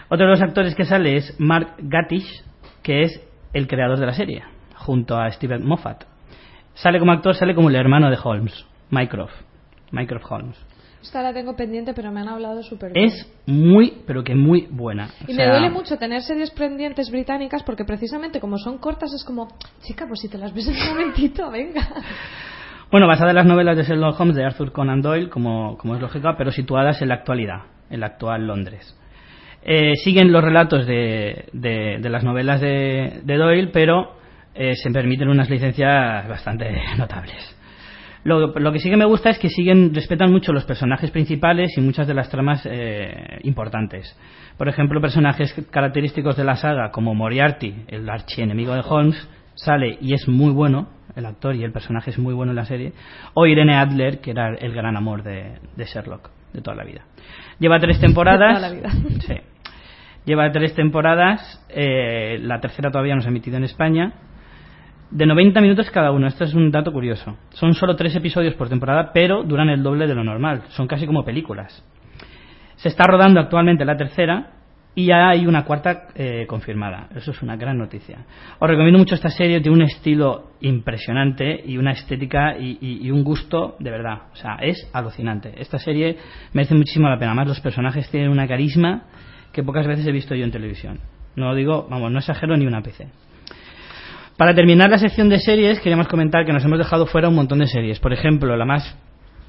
[0.10, 2.46] Otro de los actores que sale es Mark Gatiss,
[2.82, 3.22] que es
[3.54, 4.55] el creador de la serie
[4.86, 6.04] junto a Steven Moffat.
[6.76, 9.34] Sale como actor, sale como el hermano de Holmes, Mycroft.
[9.92, 10.58] Mycroft Holmes.
[11.02, 13.06] Esta la tengo pendiente, pero me han hablado súper bien.
[13.06, 15.06] Es muy, pero que muy buena.
[15.28, 19.14] O Y sea, me duele mucho tener series pendientes británicas porque precisamente como son cortas
[19.14, 19.48] es como,
[19.84, 21.88] chica, pues si te las ves en un momentito, venga.
[22.92, 26.02] Bueno, basada en las novelas de Sherlock Holmes de Arthur Conan Doyle, como, como es
[26.02, 28.98] lógico, pero situadas en la actualidad, en la actual Londres.
[29.64, 34.16] Eh, siguen los relatos de, de- de las novelas de, de Doyle, pero
[34.56, 37.56] eh, se permiten unas licencias bastante notables.
[38.24, 41.78] Lo, lo que sí que me gusta es que siguen, respetan mucho los personajes principales
[41.78, 44.18] y muchas de las tramas eh, importantes.
[44.58, 50.14] Por ejemplo, personajes característicos de la saga, como Moriarty, el archienemigo de Holmes, sale y
[50.14, 52.94] es muy bueno, el actor y el personaje es muy bueno en la serie,
[53.36, 57.02] o Irene Adler, que era el gran amor de, de Sherlock de toda la vida.
[57.60, 58.62] Lleva tres temporadas.
[58.62, 58.90] De toda la vida.
[59.20, 59.36] Sí.
[60.26, 64.14] Lleva tres temporadas, eh, la tercera todavía no se ha emitido en España.
[65.16, 67.38] De 90 minutos cada uno, esto es un dato curioso.
[67.52, 70.64] Son solo tres episodios por temporada, pero duran el doble de lo normal.
[70.72, 71.82] Son casi como películas.
[72.76, 74.52] Se está rodando actualmente la tercera
[74.94, 77.08] y ya hay una cuarta eh, confirmada.
[77.16, 78.26] Eso es una gran noticia.
[78.60, 83.78] Os recomiendo mucho esta serie, tiene un estilo impresionante y una estética y, un gusto
[83.80, 84.24] de verdad.
[84.34, 85.54] O sea, es alucinante.
[85.56, 86.18] Esta serie
[86.52, 87.32] merece muchísimo la pena.
[87.32, 89.04] Además, los personajes tienen una carisma
[89.54, 91.00] que pocas veces he visto yo en televisión.
[91.38, 93.08] No lo digo, vamos, no exagero ni una ápice.
[94.38, 97.60] Para terminar la sección de series, queríamos comentar que nos hemos dejado fuera un montón
[97.60, 98.00] de series.
[98.00, 98.98] Por ejemplo, la más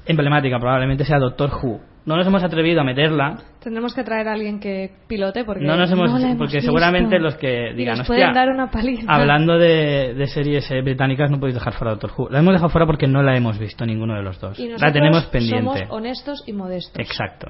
[0.05, 1.81] emblemática probablemente sea Doctor Who.
[2.05, 5.75] No nos hemos atrevido a meterla, Tendremos que traer a alguien que pilote porque no
[5.75, 6.67] nos hemos, la hemos porque visto.
[6.67, 9.13] seguramente los que digan, nos pueden "Hostia, dar una paliza.
[9.13, 12.29] hablando de, de series eh, británicas no podéis dejar fuera Doctor Who.
[12.29, 14.57] La hemos dejado fuera porque no la hemos visto ninguno de los dos.
[14.57, 15.65] Y La tenemos pendiente.
[15.65, 16.97] Somos honestos y modestos.
[16.97, 17.47] Exacto.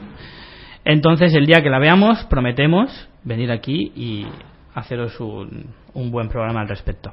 [0.84, 4.26] Entonces, el día que la veamos, prometemos venir aquí y
[4.74, 7.12] haceros un, un buen programa al respecto.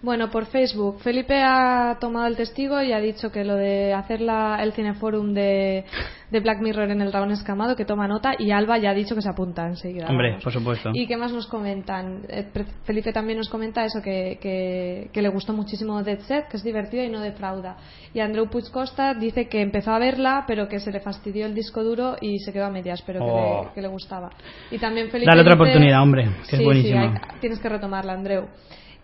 [0.00, 4.20] Bueno, por Facebook, Felipe ha tomado el testigo y ha dicho que lo de hacer
[4.20, 5.84] la- el cineforum de,
[6.30, 9.16] de Black Mirror en el Dragón Escamado, que toma nota, y Alba ya ha dicho
[9.16, 10.06] que se apunta enseguida.
[10.08, 10.44] Hombre, vamos.
[10.44, 10.90] por supuesto.
[10.94, 12.20] ¿Y qué más nos comentan?
[12.28, 12.46] Eh,
[12.84, 16.62] Felipe también nos comenta eso, que, que, que le gustó muchísimo Dead Set, que es
[16.62, 17.76] divertida y no defrauda.
[18.14, 21.56] Y Andreu Puig Costa dice que empezó a verla, pero que se le fastidió el
[21.56, 23.64] disco duro y se quedó a medias, pero que, Oh.
[23.64, 24.30] le, que le gustaba.
[24.70, 27.14] Y también Felipe Dale otra dice- oportunidad, hombre, que es Sí, buenísima.
[27.16, 28.46] sí, tienes que retomarla, Andreu.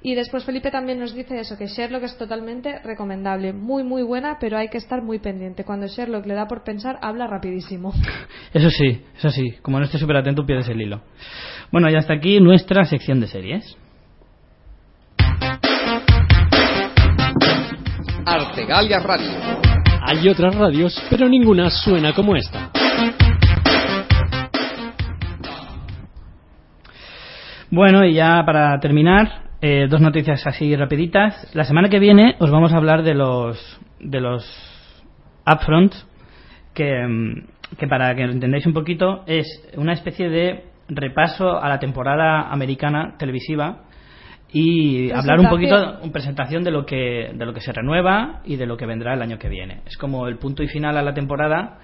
[0.07, 4.37] Y después Felipe también nos dice eso, que Sherlock es totalmente recomendable, muy muy buena,
[4.39, 5.65] pero hay que estar muy pendiente.
[5.65, 7.95] Cuando Sherlock le da por pensar, habla rapidísimo.
[8.53, 9.55] Eso sí, eso sí.
[9.63, 11.01] Como no estés súper atento, pierdes el hilo.
[11.73, 13.79] Bueno, y hasta aquí nuestra sección de series.
[18.27, 19.31] Artegalia Radio.
[20.07, 22.71] Hay otras radios, pero ninguna suena como esta.
[27.71, 31.51] Bueno, y ya para terminar, eh, dos noticias así rapiditas.
[31.55, 34.45] La semana que viene os vamos a hablar de los de los
[35.47, 36.07] upfronts
[36.75, 39.47] que, mm, que para que lo entendáis un poquito es
[39.79, 43.85] una especie de repaso a la temporada americana televisiva
[44.53, 48.57] y hablar un poquito una presentación de lo que de lo que se renueva y
[48.57, 49.81] de lo que vendrá el año que viene.
[49.87, 51.79] Es como el punto y final a la temporada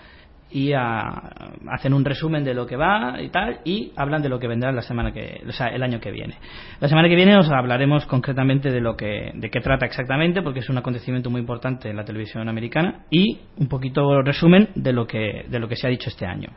[0.51, 1.33] y a-
[1.71, 4.73] hacen un resumen de lo que va y tal y hablan de lo que vendrá
[4.73, 6.35] la semana que o sea el año que viene.
[6.81, 10.61] La semana que viene os hablaremos concretamente de lo que de qué trata exactamente porque
[10.61, 15.07] es un acontecimiento muy importante en la televisión americana y un poquito resumen de lo
[15.07, 16.49] que de lo que se ha dicho este año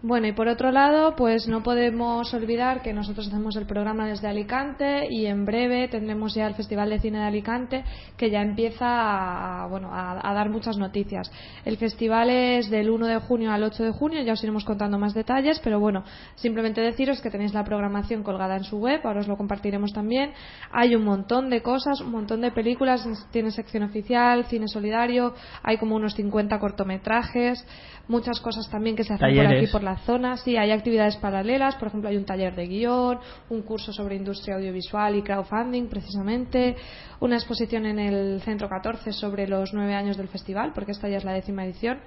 [0.00, 4.28] Bueno, y por otro lado, pues no podemos olvidar que nosotros hacemos el programa desde
[4.28, 7.84] Alicante y en breve tendremos ya el Festival de Cine de Alicante
[8.16, 11.32] que ya empieza a, bueno, a, dar muchas noticias.
[11.64, 15.00] El festival es del 1 de junio al 8 de junio, ya os iremos contando
[15.00, 16.04] más detalles, pero bueno,
[16.36, 20.30] simplemente deciros que tenéis la programación colgada en su web, ahora os lo compartiremos también.
[20.70, 25.34] Hay un montón de cosas, un montón de películas, tiene sección oficial, cine solidario,
[25.64, 27.66] hay como unos 50 cortometrajes,
[28.08, 30.36] muchas cosas también que se hacen por aquí por la zona.
[30.38, 33.18] Sí, hay actividades paralelas, por ejemplo, hay un taller de guion,
[33.50, 36.74] un curso sobre industria audiovisual y crowdfunding, precisamente,
[37.20, 41.18] una exposición en el Centro 14 sobre los nueve años del festival, porque esta ya
[41.18, 41.98] es la décima edición.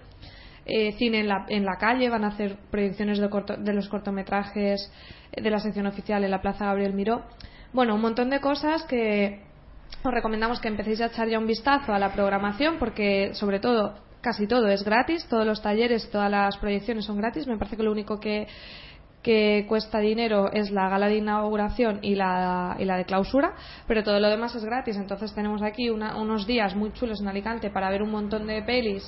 [0.66, 3.88] Eh, cine en la, en la calle, van a hacer proyecciones de, corto- de los
[3.90, 4.92] cortometrajes
[5.36, 7.24] de la sección oficial en la Plaza Gabriel Miró.
[7.74, 9.42] Bueno, un montón de cosas que
[10.04, 13.96] os recomendamos que empecéis a echar ya un vistazo a la programación porque sobre todo
[14.22, 17.84] casi todo es gratis, todos los talleres, todas las proyecciones son gratis, me parece que
[17.84, 18.48] lo único que,
[19.24, 23.54] que cuesta dinero es la gala de inauguración y la, y la de clausura,
[23.88, 27.28] pero todo lo demás es gratis, entonces tenemos aquí una- unos días muy chulos en
[27.28, 29.04] Alicante para ver un montón de pelis,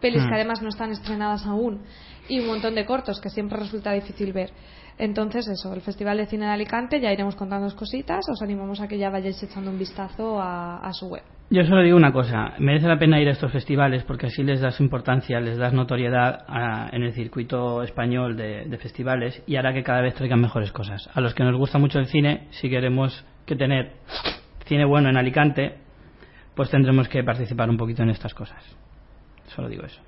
[0.00, 0.28] pelis Hmm.
[0.28, 1.82] que además no están estrenadas aún
[2.28, 4.50] y un montón de cortos que siempre resulta difícil ver.
[4.98, 8.86] Entonces, eso, el Festival de Cine de Alicante, ya iremos contando cositas, os animamos a
[8.86, 11.22] que ya vayáis echando un vistazo a, su web.
[11.50, 14.60] Yo solo digo una cosa, merece la pena ir a estos festivales porque así les
[14.60, 19.72] das importancia, les das notoriedad a- en el circuito español de, de festivales y hará
[19.74, 21.08] que cada vez traigan mejores cosas.
[21.12, 23.92] A los que nos gusta mucho el cine, si queremos que tener
[24.66, 25.74] cine bueno en Alicante,
[26.54, 28.62] pues tendremos que participar un poquito en estas cosas.
[29.48, 30.00] Solo digo eso.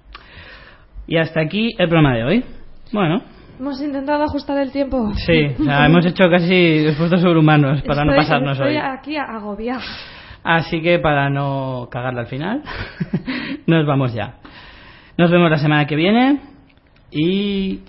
[1.06, 2.44] Y hasta aquí el programa de hoy.
[2.92, 3.22] Bueno,
[3.58, 5.12] Hemos intentado ajustar el tiempo.
[5.14, 8.82] sí, o sea, hemos hecho casi esfuerzos sobrehumanos para no Estoy- pasarnos estoy hoy.
[8.82, 9.80] aquí agobiada.
[10.44, 12.62] Así que para no cagarla al final,
[13.66, 14.34] nos vamos ya.
[15.18, 16.40] Nos vemos la semana que viene
[17.10, 17.80] y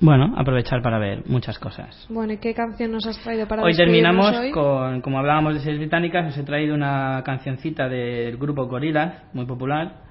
[0.00, 2.06] bueno, aprovechar para ver muchas cosas.
[2.10, 4.50] Bueno, ¿y qué canción nos has traído para Hoy terminamos hoy?
[4.50, 9.46] con, como hablábamos de series británicas, os he traído una cancioncita del grupo Gorillaz, muy
[9.46, 10.04] popular,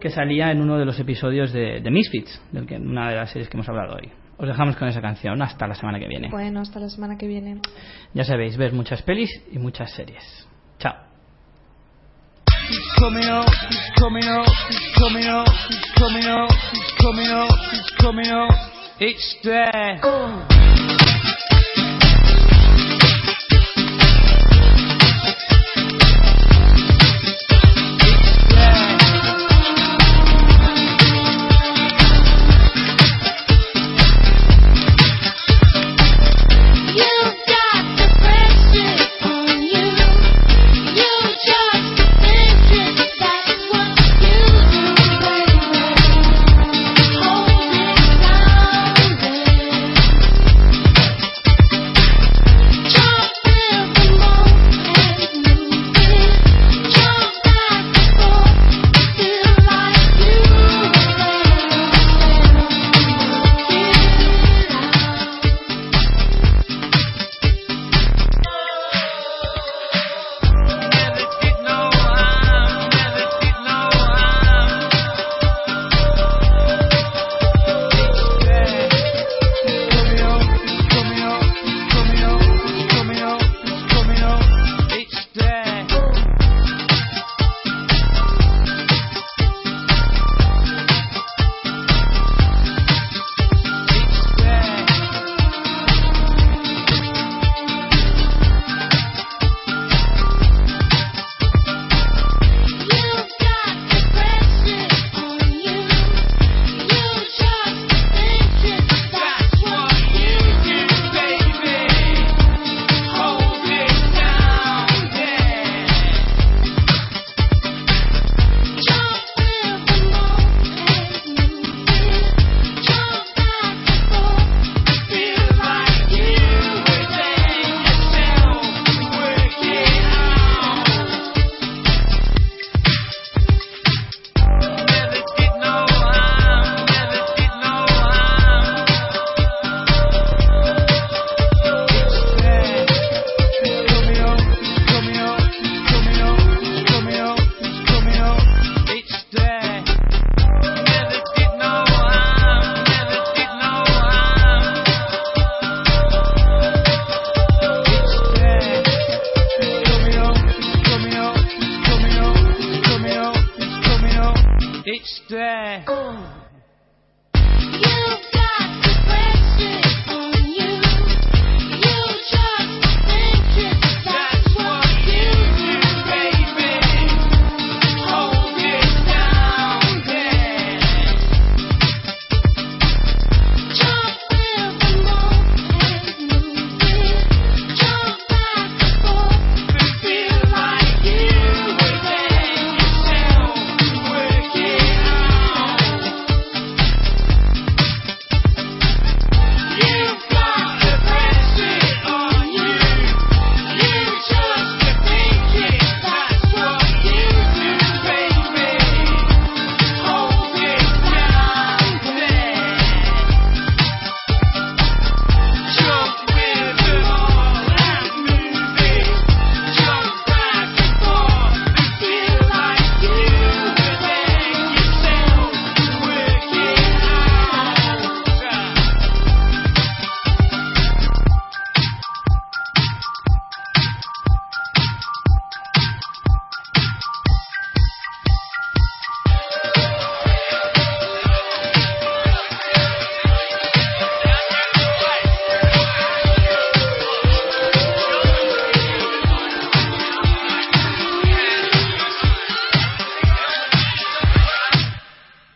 [0.00, 3.30] que salía en uno de los episodios de, de Misfits, del que, una de las
[3.30, 4.10] series que hemos hablado hoy.
[4.38, 6.28] Os dejamos con esa canción, hasta la semana que viene.
[6.30, 7.60] Bueno, hasta la semana que viene.
[8.12, 10.46] Ya sabéis, ver muchas pelis y muchas series.
[10.78, 10.94] Chao.
[12.98, 17.90] coming up, he's coming up, he's coming up, he's coming up, he's coming up, he's
[18.00, 18.50] coming up.
[18.98, 20.75] It's there.